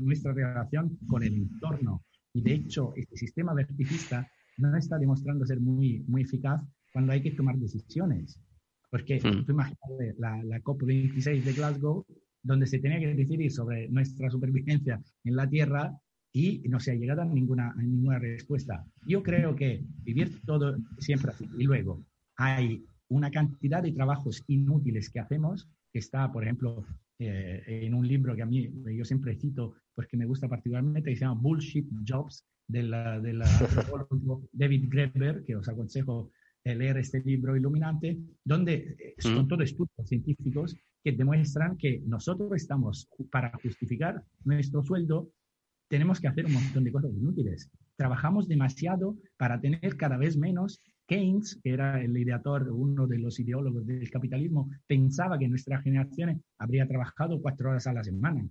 nuestra 0.00 0.32
relación 0.32 0.98
con 1.08 1.22
el 1.22 1.34
entorno. 1.34 2.04
Y 2.32 2.42
de 2.42 2.54
hecho, 2.54 2.92
este 2.96 3.16
sistema 3.16 3.54
verticista 3.54 4.30
no 4.60 4.76
está 4.76 4.98
demostrando 4.98 5.46
ser 5.46 5.60
muy, 5.60 6.04
muy 6.06 6.22
eficaz 6.22 6.62
cuando 6.92 7.12
hay 7.12 7.22
que 7.22 7.32
tomar 7.32 7.56
decisiones. 7.56 8.40
Porque 8.90 9.16
mm. 9.16 9.44
tú 9.46 9.52
imagínate 9.52 10.14
la, 10.18 10.42
la 10.44 10.60
COP26 10.60 11.42
de 11.42 11.52
Glasgow, 11.52 12.04
donde 12.42 12.66
se 12.66 12.78
tenía 12.78 12.98
que 12.98 13.14
decidir 13.14 13.50
sobre 13.50 13.88
nuestra 13.88 14.30
supervivencia 14.30 15.00
en 15.24 15.36
la 15.36 15.48
Tierra 15.48 15.96
y 16.32 16.62
no 16.68 16.80
se 16.80 16.92
ha 16.92 16.94
llegado 16.94 17.22
a 17.22 17.24
ninguna, 17.24 17.70
a 17.70 17.82
ninguna 17.82 18.18
respuesta. 18.18 18.84
Yo 19.06 19.22
creo 19.22 19.54
que 19.56 19.84
vivir 20.02 20.40
todo 20.44 20.76
siempre 20.98 21.32
así. 21.32 21.48
Y 21.58 21.64
luego 21.64 22.04
hay 22.36 22.84
una 23.08 23.30
cantidad 23.30 23.82
de 23.82 23.92
trabajos 23.92 24.44
inútiles 24.46 25.10
que 25.10 25.20
hacemos 25.20 25.68
que 25.92 25.98
está, 25.98 26.30
por 26.30 26.44
ejemplo, 26.44 26.84
eh, 27.18 27.62
en 27.66 27.94
un 27.94 28.06
libro 28.06 28.34
que 28.34 28.42
a 28.42 28.46
mí 28.46 28.70
yo 28.96 29.04
siempre 29.04 29.36
cito 29.36 29.74
porque 29.94 30.16
me 30.16 30.24
gusta 30.24 30.48
particularmente, 30.48 31.10
que 31.10 31.16
se 31.16 31.24
llama 31.24 31.40
Bullshit 31.40 31.86
Jobs, 32.08 32.46
de 32.70 32.82
la, 32.82 33.20
de 33.20 33.32
la 33.32 33.46
David 34.52 34.88
Greber, 34.88 35.44
que 35.44 35.56
os 35.56 35.68
aconsejo 35.68 36.30
leer 36.64 36.98
este 36.98 37.20
libro 37.22 37.56
iluminante, 37.56 38.18
donde 38.44 38.96
eh, 38.98 39.14
son 39.18 39.48
todos 39.48 39.64
estudios 39.64 40.08
científicos 40.08 40.76
que 41.02 41.12
demuestran 41.12 41.76
que 41.76 42.02
nosotros 42.06 42.52
estamos, 42.54 43.08
para 43.30 43.50
justificar 43.62 44.22
nuestro 44.44 44.82
sueldo, 44.82 45.30
tenemos 45.88 46.20
que 46.20 46.28
hacer 46.28 46.46
un 46.46 46.52
montón 46.52 46.84
de 46.84 46.92
cosas 46.92 47.12
inútiles. 47.12 47.70
Trabajamos 47.96 48.46
demasiado 48.46 49.16
para 49.36 49.60
tener 49.60 49.96
cada 49.96 50.16
vez 50.16 50.36
menos. 50.36 50.80
Keynes, 51.06 51.58
que 51.64 51.70
era 51.70 52.00
el 52.00 52.16
ideador, 52.16 52.70
uno 52.70 53.08
de 53.08 53.18
los 53.18 53.40
ideólogos 53.40 53.84
del 53.84 54.08
capitalismo, 54.10 54.70
pensaba 54.86 55.38
que 55.38 55.48
nuestra 55.48 55.82
generación 55.82 56.44
habría 56.58 56.86
trabajado 56.86 57.40
cuatro 57.42 57.70
horas 57.70 57.88
a 57.88 57.92
la 57.92 58.04
semana, 58.04 58.46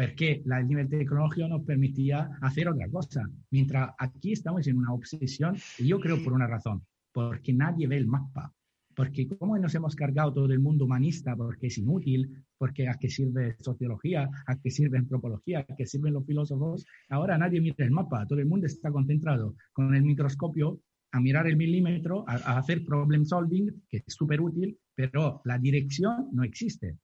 porque 0.00 0.42
el 0.44 0.66
nivel 0.66 0.88
tecnológico 0.88 1.46
nos 1.46 1.62
permitía 1.62 2.30
hacer 2.40 2.68
otra 2.68 2.88
cosa. 2.88 3.28
Mientras 3.50 3.90
aquí 3.98 4.32
estamos 4.32 4.66
en 4.66 4.78
una 4.78 4.94
obsesión, 4.94 5.56
y 5.78 5.88
yo 5.88 6.00
creo 6.00 6.24
por 6.24 6.32
una 6.32 6.46
razón, 6.46 6.82
porque 7.12 7.52
nadie 7.52 7.86
ve 7.86 7.98
el 7.98 8.06
mapa. 8.06 8.50
Porque 8.96 9.28
como 9.28 9.58
nos 9.58 9.74
hemos 9.74 9.94
cargado 9.94 10.32
todo 10.32 10.52
el 10.52 10.58
mundo 10.58 10.86
humanista, 10.86 11.36
porque 11.36 11.66
es 11.66 11.76
inútil, 11.76 12.44
porque 12.56 12.88
a 12.88 12.94
qué 12.94 13.10
sirve 13.10 13.56
sociología, 13.60 14.28
a 14.46 14.58
qué 14.58 14.70
sirve 14.70 14.96
antropología, 14.96 15.60
a 15.60 15.76
qué 15.76 15.84
sirven 15.84 16.14
los 16.14 16.24
filósofos, 16.24 16.86
ahora 17.10 17.36
nadie 17.36 17.60
mira 17.60 17.84
el 17.84 17.90
mapa, 17.90 18.26
todo 18.26 18.38
el 18.38 18.46
mundo 18.46 18.66
está 18.66 18.90
concentrado 18.90 19.54
con 19.72 19.94
el 19.94 20.02
microscopio 20.02 20.80
a 21.12 21.20
mirar 21.20 21.46
el 21.46 21.56
milímetro, 21.56 22.24
a, 22.26 22.58
hacer 22.58 22.84
problem 22.84 23.26
solving, 23.26 23.82
que 23.88 23.98
es 23.98 24.04
súper 24.06 24.40
útil, 24.40 24.78
pero 24.94 25.42
la 25.44 25.58
dirección 25.58 26.28
no 26.32 26.42
existe. 26.42 26.96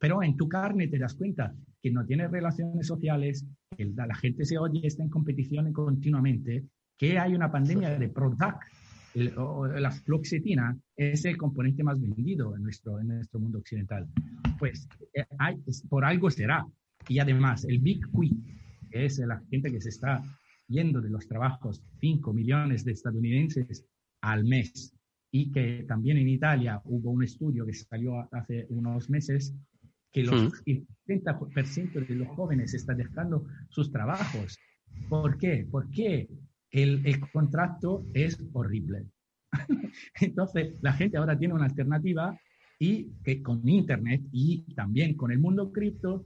Pero 0.00 0.22
en 0.22 0.36
tu 0.36 0.48
carne 0.48 0.88
te 0.88 0.98
das 0.98 1.14
cuenta 1.14 1.54
que 1.86 1.92
no 1.92 2.04
tienes 2.04 2.32
relaciones 2.32 2.84
sociales, 2.84 3.46
que 3.76 3.84
la 3.84 4.14
gente 4.16 4.44
se 4.44 4.58
oye, 4.58 4.80
está 4.82 5.04
en 5.04 5.08
competición 5.08 5.72
continuamente, 5.72 6.64
que 6.98 7.16
hay 7.16 7.32
una 7.32 7.52
pandemia 7.52 7.96
de 7.96 8.08
Prozac, 8.08 8.58
la 9.14 9.92
fluoxetina 9.92 10.76
es 10.96 11.24
el 11.26 11.36
componente 11.36 11.84
más 11.84 12.00
vendido 12.00 12.56
en 12.56 12.64
nuestro, 12.64 12.98
en 12.98 13.06
nuestro 13.06 13.38
mundo 13.38 13.58
occidental. 13.58 14.08
Pues 14.58 14.88
eh, 15.14 15.24
por 15.88 16.04
algo 16.04 16.28
será. 16.28 16.66
Y 17.08 17.20
además, 17.20 17.64
el 17.66 17.78
Big 17.78 18.00
Quick, 18.10 18.90
que 18.90 19.04
es 19.04 19.18
la 19.20 19.40
gente 19.48 19.70
que 19.70 19.80
se 19.80 19.90
está 19.90 20.20
yendo 20.66 21.00
de 21.00 21.10
los 21.10 21.28
trabajos 21.28 21.84
5 22.00 22.32
millones 22.32 22.84
de 22.84 22.92
estadounidenses 22.92 23.86
al 24.22 24.44
mes 24.44 24.92
y 25.30 25.52
que 25.52 25.84
también 25.86 26.16
en 26.16 26.28
Italia 26.30 26.82
hubo 26.84 27.12
un 27.12 27.22
estudio 27.22 27.64
que 27.64 27.74
salió 27.74 28.28
hace 28.32 28.66
unos 28.70 29.08
meses 29.08 29.54
que 30.16 30.22
los, 30.22 30.62
el 30.64 30.86
30% 31.06 32.06
de 32.06 32.14
los 32.14 32.28
jóvenes 32.28 32.72
están 32.72 32.96
dejando 32.96 33.44
sus 33.68 33.92
trabajos. 33.92 34.58
¿Por 35.10 35.36
qué? 35.36 35.68
Porque 35.70 36.26
el, 36.70 37.06
el 37.06 37.20
contrato 37.30 38.06
es 38.14 38.38
horrible. 38.54 39.04
Entonces, 40.22 40.72
la 40.80 40.94
gente 40.94 41.18
ahora 41.18 41.38
tiene 41.38 41.52
una 41.52 41.66
alternativa 41.66 42.34
y 42.78 43.10
que 43.22 43.42
con 43.42 43.68
Internet 43.68 44.22
y 44.32 44.62
también 44.74 45.18
con 45.18 45.32
el 45.32 45.38
mundo 45.38 45.70
cripto 45.70 46.24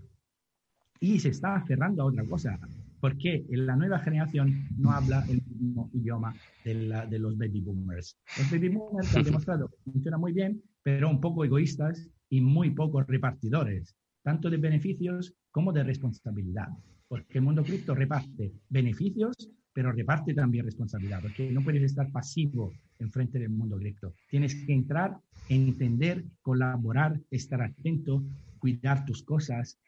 y 1.01 1.19
se 1.19 1.31
está 1.31 1.57
aferrando 1.57 2.05
a 2.05 2.07
otra 2.07 2.25
cosa 2.25 2.61
porque 3.01 3.45
la 3.49 3.75
nueva 3.75 3.99
generación 3.99 4.69
no 4.77 4.93
habla 4.93 5.25
el 5.29 5.43
mismo 5.59 5.91
idioma 5.95 6.33
de, 6.65 6.75
la, 6.75 7.07
de 7.07 7.19
los 7.19 7.37
baby 7.37 7.61
boomers. 7.61 8.17
Los 8.39 8.51
baby 8.53 8.69
boomers 8.69 9.17
han 9.17 9.25
demostrado 9.25 9.69
que 9.69 9.91
funciona 9.91 10.17
muy 10.17 10.33
bien, 10.33 10.63
pero 10.85 11.11
un 11.11 11.21
poco 11.21 11.45
egoístas 11.45 12.09
y 12.31 12.41
muy 12.41 12.71
poco 12.71 13.03
repartidores, 13.03 13.95
tanto 14.23 14.49
de 14.49 14.57
beneficios 14.57 15.35
como 15.51 15.73
de 15.73 15.85
responsabilidad, 15.85 16.69
porque 17.09 17.39
el 17.39 17.45
mundo 17.45 17.63
cripto 17.65 17.95
reparte 17.95 18.53
beneficios, 18.69 19.35
pero 19.73 19.93
reparte 19.93 20.33
también 20.33 20.65
responsabilidad, 20.65 21.21
porque 21.21 21.51
no 21.51 21.63
puedes 21.63 21.83
estar 21.83 22.11
pasivo 22.11 22.73
en 22.99 23.11
frente 23.11 23.39
del 23.39 23.51
mundo 23.51 23.77
cripto. 23.77 24.15
Tienes 24.29 24.55
que 24.55 24.73
entrar, 24.73 25.19
entender, 25.49 26.25
colaborar, 26.41 27.21
estar 27.31 27.63
atento, 27.63 28.23
cuidar 28.59 29.05
tus 29.05 29.23
cosas, 29.23 29.79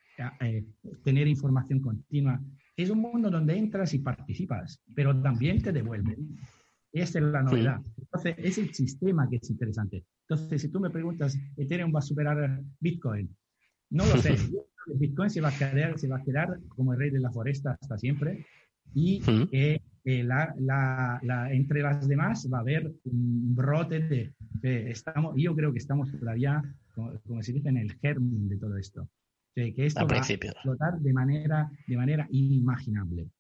eh, 0.41 0.65
tener 1.05 1.27
información 1.29 1.81
continua, 1.81 2.41
es 2.77 2.91
un 2.91 2.99
mundo 2.99 3.31
donde 3.31 3.57
entras 3.57 3.95
y 3.95 3.99
participas, 3.99 4.83
pero 4.95 5.21
también 5.21 5.63
te 5.63 5.73
devuelven. 5.73 6.39
Esa 6.93 7.19
es 7.19 7.25
la 7.25 7.43
novedad. 7.43 7.81
Entonces, 7.97 8.35
es 8.39 8.59
el 8.59 8.75
sistema 8.75 9.29
que 9.29 9.37
es 9.37 9.51
interesante. 9.51 10.05
Entonces, 10.29 10.63
si 10.63 10.69
tú 10.69 10.81
me 10.81 10.91
preguntas, 10.91 11.37
¿Ethereum 11.57 11.95
va 11.95 12.01
a 12.01 12.03
superar 12.03 12.61
Bitcoin? 12.81 13.35
No 13.91 14.05
lo 14.07 14.17
sé. 14.19 14.37
Bitcoin 14.97 15.31
se 15.31 15.41
va 15.41 15.49
a 15.49 15.57
quedar, 15.57 15.99
se 15.99 16.09
va 16.09 16.19
a 16.19 16.23
quedar 16.23 16.59
como 16.69 16.93
el 16.93 16.99
rey 16.99 17.11
de 17.11 17.21
la 17.21 17.31
foresta 17.31 17.79
hasta 17.81 17.97
siempre 17.99 18.45
y 18.95 19.23
eh, 19.53 19.81
la, 20.05 20.53
la, 20.59 21.53
entre 21.53 21.83
las 21.83 22.07
demás 22.09 22.49
va 22.53 22.59
a 22.59 22.61
haber 22.63 22.93
un 23.05 23.55
brote 23.55 24.01
de, 24.61 24.91
estamos, 24.91 25.35
yo 25.37 25.55
creo 25.55 25.73
que 25.73 25.79
estamos 25.79 26.11
todavía, 26.11 26.61
como, 26.95 27.19
como 27.21 27.43
se 27.43 27.53
dice, 27.53 27.69
en 27.69 27.79
el 27.79 27.93
germen 28.01 28.49
de 28.49 28.57
todo 28.57 28.77
esto 28.77 29.09
que 29.55 29.87
esto 29.87 30.07
va 30.07 30.17
a 30.17 30.19
explotar 30.19 30.99
de 30.99 31.13
manera, 31.13 31.71
de 31.87 31.97
manera 31.97 32.27
inimaginable. 32.31 33.31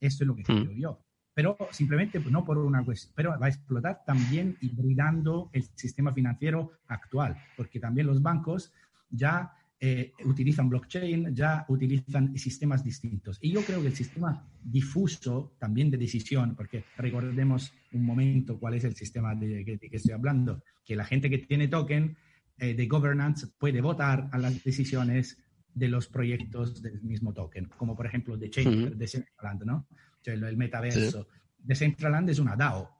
Eso 0.00 0.24
es 0.24 0.28
lo 0.28 0.34
que 0.34 0.42
mm. 0.42 0.64
creo 0.64 0.72
yo. 0.72 1.05
Pero 1.36 1.54
simplemente 1.70 2.18
pues, 2.18 2.32
no 2.32 2.46
por 2.46 2.56
una 2.56 2.82
cuestión, 2.82 3.12
pero 3.14 3.38
va 3.38 3.44
a 3.44 3.50
explotar 3.50 4.02
también 4.06 4.56
hibridando 4.62 5.50
el 5.52 5.64
sistema 5.74 6.10
financiero 6.10 6.72
actual, 6.88 7.36
porque 7.58 7.78
también 7.78 8.06
los 8.06 8.22
bancos 8.22 8.72
ya 9.10 9.52
eh, 9.78 10.14
utilizan 10.24 10.70
blockchain, 10.70 11.34
ya 11.34 11.66
utilizan 11.68 12.34
sistemas 12.38 12.82
distintos. 12.82 13.38
Y 13.42 13.50
yo 13.50 13.60
creo 13.60 13.82
que 13.82 13.88
el 13.88 13.94
sistema 13.94 14.48
difuso 14.64 15.52
también 15.58 15.90
de 15.90 15.98
decisión, 15.98 16.54
porque 16.56 16.84
recordemos 16.96 17.70
un 17.92 18.06
momento 18.06 18.58
cuál 18.58 18.72
es 18.72 18.84
el 18.84 18.94
sistema 18.96 19.34
de, 19.34 19.62
que, 19.62 19.78
estoy 19.92 20.12
hablando, 20.12 20.62
que 20.86 20.96
la 20.96 21.04
gente 21.04 21.28
que 21.28 21.36
tiene 21.36 21.68
token 21.68 22.16
eh, 22.56 22.72
de 22.72 22.86
governance 22.86 23.46
puede 23.58 23.82
votar 23.82 24.30
a 24.32 24.38
las 24.38 24.64
decisiones 24.64 25.36
de 25.74 25.88
los 25.88 26.08
proyectos 26.08 26.80
del 26.80 27.02
mismo 27.02 27.34
token, 27.34 27.68
como 27.76 27.94
por 27.94 28.06
ejemplo 28.06 28.38
de 28.38 28.48
Chain, 28.48 28.96
de 28.96 29.06
Centraland, 29.06 29.64
¿no? 29.64 29.86
El, 30.32 30.56
metaverso. 30.56 31.28
De 31.58 31.74
Centraland 31.74 32.30
es 32.30 32.38
una 32.38 32.56
DAO, 32.56 32.96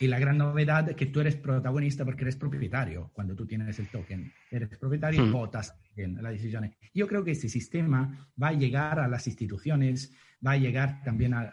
y 0.00 0.06
la 0.06 0.18
gran 0.18 0.38
novedad 0.38 0.88
es 0.88 0.96
que 0.96 1.06
tú 1.06 1.20
eres 1.20 1.36
protagonista 1.36 2.06
porque 2.06 2.22
eres 2.22 2.36
propietario 2.36 3.10
cuando 3.12 3.36
tú 3.36 3.46
tienes 3.46 3.78
el 3.78 3.88
token. 3.88 4.32
Eres 4.50 4.70
propietario 4.78 5.22
y 5.22 5.28
hmm. 5.28 5.32
votas 5.32 5.74
en 5.94 6.22
las 6.22 6.32
decisiones. 6.32 6.74
Yo 6.94 7.06
creo 7.06 7.22
que 7.22 7.32
este 7.32 7.50
sistema 7.50 8.26
va 8.42 8.48
a 8.48 8.52
llegar 8.54 8.98
a 8.98 9.08
las 9.08 9.26
instituciones, 9.26 10.10
va 10.44 10.52
a 10.52 10.56
llegar 10.56 11.02
también 11.04 11.34
a, 11.34 11.52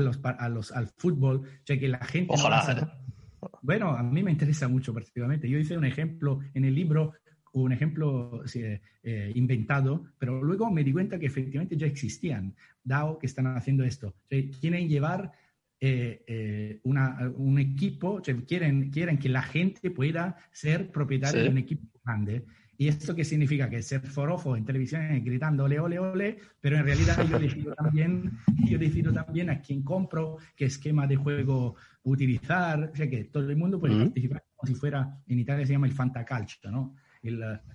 los, 0.00 0.18
a 0.24 0.48
los, 0.48 0.72
al 0.72 0.88
fútbol, 0.96 1.36
o 1.36 1.64
sea 1.66 1.78
que 1.78 1.86
la 1.86 2.04
gente... 2.04 2.34
Ojalá. 2.34 3.00
Bueno, 3.62 3.90
a 3.90 4.02
mí 4.02 4.20
me 4.20 4.32
interesa 4.32 4.66
mucho 4.66 4.92
particularmente. 4.92 5.48
Yo 5.48 5.56
hice 5.56 5.78
un 5.78 5.84
ejemplo 5.84 6.40
en 6.54 6.64
el 6.64 6.74
libro, 6.74 7.12
un 7.62 7.72
ejemplo 7.72 8.42
eh, 8.54 9.32
inventado, 9.34 10.04
pero 10.18 10.42
luego 10.42 10.70
me 10.70 10.84
di 10.84 10.92
cuenta 10.92 11.18
que 11.18 11.26
efectivamente 11.26 11.76
ya 11.76 11.86
existían 11.86 12.54
DAO 12.84 13.18
que 13.18 13.26
están 13.26 13.46
haciendo 13.46 13.84
esto. 13.84 14.08
O 14.08 14.28
sea, 14.28 14.42
quieren 14.60 14.88
llevar 14.88 15.32
eh, 15.80 16.22
eh, 16.26 16.80
un 16.82 17.58
equipo, 17.58 18.20
quieren, 18.46 18.90
quieren 18.90 19.18
que 19.18 19.28
la 19.28 19.42
gente 19.42 19.90
pueda 19.90 20.36
ser 20.52 20.90
propietario 20.90 21.42
de 21.42 21.48
un 21.48 21.58
equipo 21.58 21.86
grande. 22.04 22.44
¿Y 22.78 22.88
esto 22.88 23.14
qué 23.14 23.24
significa? 23.24 23.70
Que 23.70 23.82
ser 23.82 24.02
forofo 24.02 24.54
en 24.54 24.66
televisión 24.66 25.02
gritando 25.24 25.64
ole, 25.64 25.80
ole, 25.80 25.98
ole, 25.98 26.38
pero 26.60 26.76
en 26.76 26.84
realidad 26.84 27.26
yo 27.26 27.38
decido 27.38 27.74
también, 27.74 28.32
yo 28.66 28.78
decido 28.78 29.12
también 29.12 29.48
a 29.48 29.60
quién 29.62 29.82
compro, 29.82 30.36
qué 30.54 30.66
esquema 30.66 31.06
de 31.06 31.16
juego 31.16 31.76
utilizar, 32.02 32.90
o 32.92 32.96
sea 32.96 33.08
que 33.08 33.24
todo 33.24 33.48
el 33.48 33.56
mundo 33.56 33.80
puede 33.80 33.96
participar 33.96 34.44
como 34.54 34.68
si 34.68 34.78
fuera, 34.78 35.18
en 35.26 35.38
Italia 35.38 35.66
se 35.66 35.72
llama 35.72 35.86
el 35.86 35.92
fantacalcio, 35.94 36.70
¿no? 36.70 36.94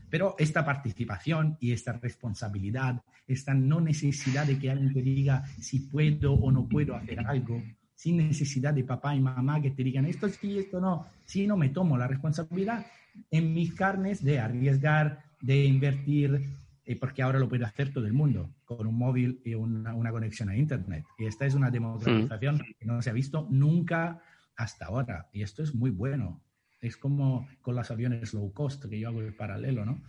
Pero 0.10 0.36
esta 0.38 0.66
participación 0.66 1.58
y 1.60 1.72
esta 1.72 1.94
responsabilidad, 1.94 3.02
esta 3.28 3.54
no 3.54 3.80
necesidad 3.82 4.46
de 4.46 4.60
que 4.60 4.72
alguien 4.72 4.94
te 4.94 5.02
diga 5.02 5.46
si 5.60 5.80
puedo 5.80 6.34
o 6.34 6.52
no 6.52 6.68
puedo 6.68 6.96
hacer 6.96 7.20
algo, 7.26 7.62
sin 7.96 8.18
necesidad 8.18 8.74
de 8.74 8.84
papá 8.84 9.16
y 9.16 9.22
mamá 9.22 9.62
que 9.62 9.72
te 9.72 9.84
digan 9.84 10.06
esto 10.06 10.28
sí, 10.30 10.58
esto 10.58 10.82
no, 10.82 11.06
no 11.48 11.58
me 11.58 11.70
tomo 11.70 11.98
la 11.98 12.08
responsabilidad 12.08 12.86
en 13.30 13.54
mis 13.54 13.74
carnes 13.74 14.24
de 14.24 14.40
arriesgar, 14.40 15.24
de 15.42 15.66
invertir, 15.66 16.42
eh, 16.86 16.96
porque 16.96 17.22
ahora 17.22 17.40
lo 17.40 17.48
puede 17.48 17.66
hacer 17.66 17.94
todo 17.94 18.06
el 18.08 18.14
mundo 18.14 18.50
con 18.66 18.88
un 18.88 18.98
móvil 18.98 19.42
y 19.46 19.54
una, 19.54 19.94
una 19.94 20.12
conexión 20.12 20.50
a 20.50 20.56
Internet. 20.56 21.06
Y 21.18 21.26
esta 21.26 21.46
es 21.46 21.54
una 21.54 21.70
democratización 21.70 22.56
mm. 22.56 22.60
que 22.80 22.86
no 22.86 23.02
se 23.02 23.10
ha 23.10 23.14
visto 23.14 23.48
nunca 23.50 24.22
hasta 24.56 24.86
ahora. 24.86 25.30
Y 25.32 25.44
esto 25.44 25.64
es 25.64 25.76
muy 25.76 25.92
bueno. 25.92 26.42
Es 26.82 26.98
como 26.98 27.48
con 27.62 27.76
los 27.76 27.90
aviones 27.92 28.34
low 28.34 28.52
cost, 28.52 28.86
que 28.86 29.00
yo 29.00 29.10
hago 29.10 29.22
el 29.22 29.34
paralelo, 29.36 29.86
¿no? 29.86 30.02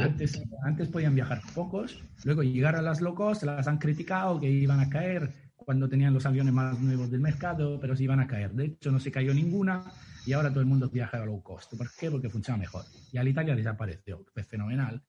antes, 0.00 0.42
antes 0.64 0.88
podían 0.88 1.14
viajar 1.14 1.40
pocos, 1.54 2.02
luego 2.24 2.42
llegar 2.42 2.76
a 2.76 2.82
las 2.82 3.00
low 3.00 3.14
cost, 3.14 3.42
las 3.42 3.66
han 3.66 3.78
criticado 3.78 4.38
que 4.38 4.50
iban 4.50 4.80
a 4.80 4.88
caer 4.88 5.32
cuando 5.66 5.88
tenían 5.88 6.14
los 6.14 6.24
aviones 6.26 6.54
más 6.54 6.78
nuevos 6.80 7.10
del 7.10 7.20
mercado, 7.20 7.80
pero 7.80 7.96
se 7.96 8.04
iban 8.04 8.20
a 8.20 8.26
caer. 8.28 8.52
De 8.52 8.66
hecho, 8.66 8.92
no 8.92 9.00
se 9.00 9.10
cayó 9.10 9.34
ninguna 9.34 9.82
y 10.24 10.32
ahora 10.32 10.50
todo 10.50 10.60
el 10.60 10.66
mundo 10.66 10.88
viaja 10.88 11.20
a 11.20 11.26
low 11.26 11.42
cost. 11.42 11.74
¿Por 11.74 11.90
qué? 11.98 12.08
Porque 12.08 12.30
funciona 12.30 12.56
mejor. 12.56 12.84
Y 13.12 13.18
al 13.18 13.26
Italia 13.26 13.56
desapareció. 13.56 14.24
Es 14.36 14.46
fenomenal. 14.46 15.02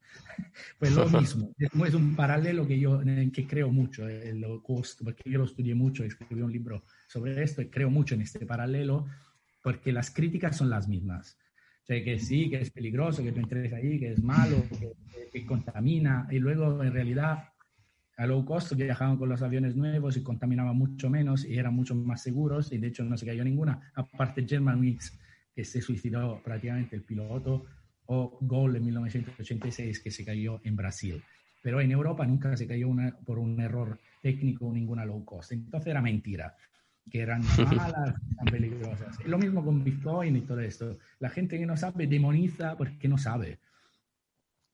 Pues 0.79 0.93
lo 0.93 1.07
mismo. 1.07 1.51
Es 1.59 1.93
un 1.93 2.15
paralelo 2.15 2.65
que 2.65 2.79
yo 2.79 2.99
en 3.03 3.31
que 3.31 3.45
creo 3.45 3.71
mucho, 3.71 4.07
el 4.07 4.41
low 4.41 4.63
cost, 4.63 5.03
porque 5.03 5.29
yo 5.29 5.37
lo 5.37 5.45
estudié 5.45 5.75
mucho, 5.75 6.03
escribí 6.03 6.41
un 6.41 6.51
libro 6.51 6.83
sobre 7.07 7.43
esto 7.43 7.61
y 7.61 7.69
creo 7.69 7.91
mucho 7.91 8.15
en 8.15 8.21
este 8.21 8.43
paralelo, 8.47 9.05
porque 9.67 9.91
las 9.91 10.11
críticas 10.11 10.55
son 10.55 10.69
las 10.69 10.87
mismas. 10.87 11.37
O 11.83 11.87
sea, 11.87 12.01
que 12.01 12.17
sí, 12.19 12.49
que 12.49 12.61
es 12.61 12.71
peligroso, 12.71 13.21
que 13.21 13.33
tú 13.33 13.41
entres 13.41 13.73
ahí, 13.73 13.99
que 13.99 14.13
es 14.13 14.23
malo, 14.23 14.63
que, 14.79 14.93
que 15.29 15.45
contamina, 15.45 16.25
y 16.31 16.39
luego 16.39 16.81
en 16.81 16.93
realidad 16.93 17.49
a 18.15 18.25
low 18.25 18.45
cost 18.45 18.71
viajaban 18.75 19.17
con 19.17 19.27
los 19.27 19.41
aviones 19.41 19.75
nuevos 19.75 20.15
y 20.15 20.23
contaminaban 20.23 20.77
mucho 20.77 21.09
menos 21.09 21.43
y 21.43 21.57
eran 21.57 21.73
mucho 21.73 21.95
más 21.95 22.23
seguros 22.23 22.71
y 22.71 22.77
de 22.77 22.87
hecho 22.87 23.03
no 23.03 23.17
se 23.17 23.25
cayó 23.25 23.43
ninguna, 23.43 23.91
aparte 23.93 24.47
Germanwings, 24.47 25.19
que 25.53 25.65
se 25.65 25.81
suicidó 25.81 26.41
prácticamente 26.41 26.95
el 26.95 27.01
piloto, 27.01 27.65
o 28.05 28.37
Gol 28.39 28.77
en 28.77 28.85
1986, 28.85 29.99
que 29.99 30.11
se 30.11 30.23
cayó 30.23 30.61
en 30.63 30.77
Brasil. 30.77 31.21
Pero 31.61 31.81
en 31.81 31.91
Europa 31.91 32.25
nunca 32.25 32.55
se 32.55 32.67
cayó 32.67 32.87
una, 32.87 33.17
por 33.17 33.37
un 33.37 33.59
error 33.59 33.99
técnico 34.21 34.71
ninguna 34.71 35.03
low 35.03 35.25
cost. 35.25 35.51
Entonces 35.51 35.89
era 35.89 36.01
mentira, 36.01 36.55
que 37.09 37.21
eran 37.21 37.43
malas, 37.57 38.15
eran 38.33 38.45
peligrosas. 38.51 39.25
Lo 39.25 39.37
mismo 39.37 39.63
con 39.63 39.83
Bitcoin 39.83 40.35
y 40.35 40.41
todo 40.41 40.59
esto. 40.59 40.97
La 41.19 41.29
gente 41.29 41.57
que 41.57 41.65
no 41.65 41.77
sabe 41.77 42.07
demoniza 42.07 42.75
porque 42.77 43.07
no 43.07 43.17
sabe 43.17 43.59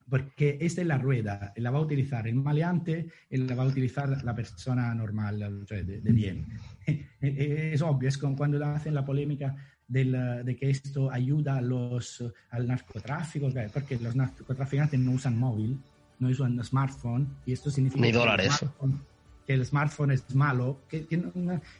porque 0.09 0.57
esta 0.61 0.81
es 0.81 0.87
la 0.87 0.97
rueda, 0.97 1.53
la 1.55 1.71
va 1.71 1.79
a 1.79 1.81
utilizar 1.81 2.27
el 2.27 2.35
maleante 2.35 3.07
y 3.29 3.37
la 3.37 3.55
va 3.55 3.63
a 3.63 3.67
utilizar 3.67 4.23
la 4.23 4.35
persona 4.35 4.93
normal, 4.93 5.65
de, 5.65 6.01
bien. 6.03 6.45
es 7.21 7.81
obvio, 7.81 8.09
es 8.09 8.17
como 8.17 8.35
cuando 8.35 8.63
hacen 8.65 8.93
la 8.93 9.05
polémica 9.05 9.55
de 9.87 10.57
que 10.59 10.69
esto 10.69 11.11
ayuda 11.11 11.57
a 11.57 11.61
los, 11.61 12.23
al 12.51 12.67
narcotráfico, 12.67 13.49
porque 13.71 13.97
los 13.99 14.15
narcotraficantes 14.15 14.99
no 14.99 15.11
usan 15.11 15.37
móvil, 15.37 15.79
no 16.19 16.29
usan 16.29 16.63
smartphone, 16.63 17.27
y 17.45 17.53
esto 17.53 17.69
significa... 17.69 18.01
Ni 18.01 18.11
dólares. 18.11 18.59
Que 18.59 18.67
el 19.47 19.65
smartphone 19.65 20.11
es 20.11 20.35
malo, 20.35 20.79
que, 20.89 21.05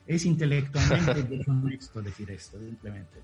es 0.07 0.25
intelectualmente 0.25 1.23
deshonesto 1.37 2.01
decir 2.01 2.31
esto, 2.31 2.59
simplemente. 2.59 3.19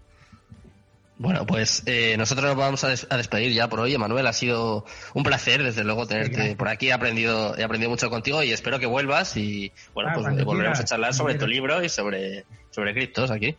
Bueno, 1.17 1.45
pues 1.45 1.83
eh, 1.85 2.15
nosotros 2.17 2.47
nos 2.47 2.55
vamos 2.55 2.83
a, 2.85 3.17
despedir 3.17 3.51
ya 3.51 3.67
por 3.67 3.81
hoy. 3.81 3.93
Emanuel, 3.93 4.25
ha 4.25 4.31
sido 4.31 4.85
un 5.13 5.23
placer, 5.23 5.61
desde 5.63 5.83
luego, 5.83 6.07
tenerte 6.07 6.55
por 6.55 6.69
aquí. 6.69 6.87
He 6.87 6.93
aprendido, 6.93 7.57
he 7.57 7.63
aprendido 7.63 7.89
mucho 7.89 8.09
contigo 8.09 8.41
y 8.41 8.53
espero 8.53 8.79
que 8.79 8.85
vuelvas 8.85 9.35
y, 9.35 9.73
bueno, 9.93 10.11
ah, 10.11 10.13
pues 10.15 10.45
volveremos 10.45 10.79
a 10.79 10.85
charlar 10.85 11.13
sobre 11.13 11.35
tu 11.35 11.45
libro 11.45 11.83
y 11.83 11.89
sobre, 11.89 12.45
sobre 12.71 12.93
criptos 12.93 13.31
aquí. 13.31 13.53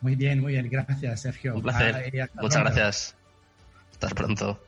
Muy 0.00 0.16
bien, 0.16 0.40
muy 0.40 0.54
bien. 0.54 0.68
Gracias, 0.68 1.20
Sergio. 1.20 1.54
Un 1.54 1.62
placer. 1.62 2.28
Muchas 2.34 2.60
gracias. 2.60 3.16
Hasta 3.92 4.08
pronto. 4.08 4.60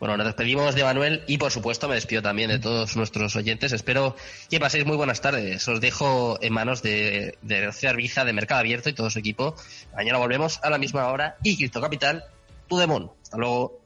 Bueno, 0.00 0.16
nos 0.16 0.24
despedimos 0.24 0.74
de 0.74 0.82
Manuel 0.82 1.22
y 1.26 1.36
por 1.36 1.52
supuesto 1.52 1.86
me 1.86 1.94
despido 1.94 2.22
también 2.22 2.48
de 2.48 2.58
todos 2.58 2.96
nuestros 2.96 3.36
oyentes. 3.36 3.72
Espero 3.72 4.16
que 4.48 4.58
paséis 4.58 4.86
muy 4.86 4.96
buenas 4.96 5.20
tardes. 5.20 5.68
Os 5.68 5.78
dejo 5.78 6.38
en 6.40 6.54
manos 6.54 6.82
de, 6.82 7.36
de 7.42 7.66
Rocío 7.66 7.90
Arbiza 7.90 8.24
de 8.24 8.32
Mercado 8.32 8.60
Abierto 8.60 8.88
y 8.88 8.94
todo 8.94 9.10
su 9.10 9.18
equipo. 9.18 9.54
Mañana 9.94 10.16
volvemos 10.16 10.58
a 10.62 10.70
la 10.70 10.78
misma 10.78 11.06
hora 11.08 11.36
y 11.42 11.54
Cristo 11.54 11.82
Capital, 11.82 12.24
tu 12.66 12.78
demon. 12.78 13.12
Hasta 13.22 13.36
luego. 13.36 13.79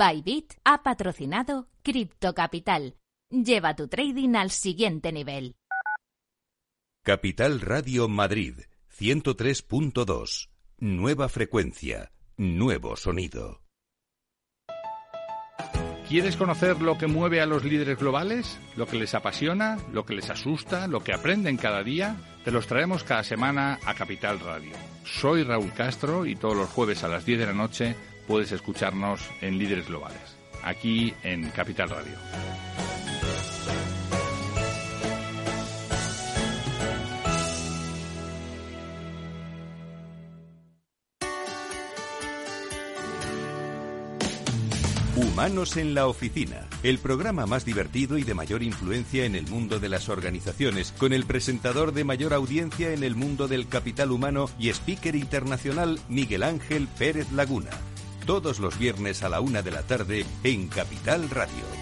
Bybit 0.00 0.54
ha 0.64 0.82
patrocinado 0.82 1.68
Crypto 1.82 2.32
Capital. 2.32 2.96
Lleva 3.28 3.76
tu 3.76 3.86
trading 3.86 4.34
al 4.34 4.50
siguiente 4.50 5.12
nivel. 5.12 5.56
Capital 7.04 7.60
Radio 7.60 8.08
Madrid 8.08 8.60
103.2. 8.98 10.48
Nueva 10.78 11.28
frecuencia, 11.28 12.12
nuevo 12.38 12.96
sonido. 12.96 13.60
¿Quieres 16.08 16.36
conocer 16.36 16.80
lo 16.80 16.96
que 16.96 17.06
mueve 17.06 17.42
a 17.42 17.46
los 17.46 17.62
líderes 17.62 17.98
globales? 17.98 18.58
¿Lo 18.76 18.86
que 18.86 18.96
les 18.96 19.14
apasiona? 19.14 19.76
¿Lo 19.92 20.06
que 20.06 20.14
les 20.14 20.30
asusta? 20.30 20.88
¿Lo 20.88 21.04
que 21.04 21.12
aprenden 21.12 21.58
cada 21.58 21.82
día? 21.82 22.16
Te 22.42 22.50
los 22.50 22.66
traemos 22.66 23.04
cada 23.04 23.22
semana 23.22 23.78
a 23.84 23.94
Capital 23.94 24.40
Radio. 24.40 24.72
Soy 25.04 25.44
Raúl 25.44 25.74
Castro 25.74 26.24
y 26.24 26.36
todos 26.36 26.56
los 26.56 26.70
jueves 26.70 27.04
a 27.04 27.08
las 27.08 27.26
10 27.26 27.40
de 27.40 27.46
la 27.46 27.52
noche 27.52 27.96
puedes 28.30 28.52
escucharnos 28.52 29.28
en 29.40 29.58
Líderes 29.58 29.88
Globales, 29.88 30.36
aquí 30.62 31.12
en 31.24 31.50
Capital 31.50 31.90
Radio. 31.90 32.12
Humanos 45.16 45.76
en 45.76 45.94
la 45.94 46.06
Oficina, 46.06 46.68
el 46.84 47.00
programa 47.00 47.46
más 47.46 47.64
divertido 47.64 48.16
y 48.16 48.22
de 48.22 48.34
mayor 48.34 48.62
influencia 48.62 49.24
en 49.24 49.34
el 49.34 49.48
mundo 49.48 49.80
de 49.80 49.88
las 49.88 50.08
organizaciones, 50.08 50.94
con 50.96 51.12
el 51.12 51.24
presentador 51.24 51.92
de 51.92 52.04
mayor 52.04 52.32
audiencia 52.32 52.92
en 52.92 53.02
el 53.02 53.16
mundo 53.16 53.48
del 53.48 53.66
capital 53.66 54.12
humano 54.12 54.48
y 54.56 54.68
speaker 54.68 55.16
internacional 55.16 55.98
Miguel 56.08 56.44
Ángel 56.44 56.86
Pérez 56.96 57.32
Laguna 57.32 57.70
todos 58.30 58.60
los 58.60 58.78
viernes 58.78 59.24
a 59.24 59.28
la 59.28 59.40
una 59.40 59.60
de 59.60 59.72
la 59.72 59.82
tarde 59.82 60.24
en 60.44 60.68
Capital 60.68 61.28
Radio. 61.30 61.79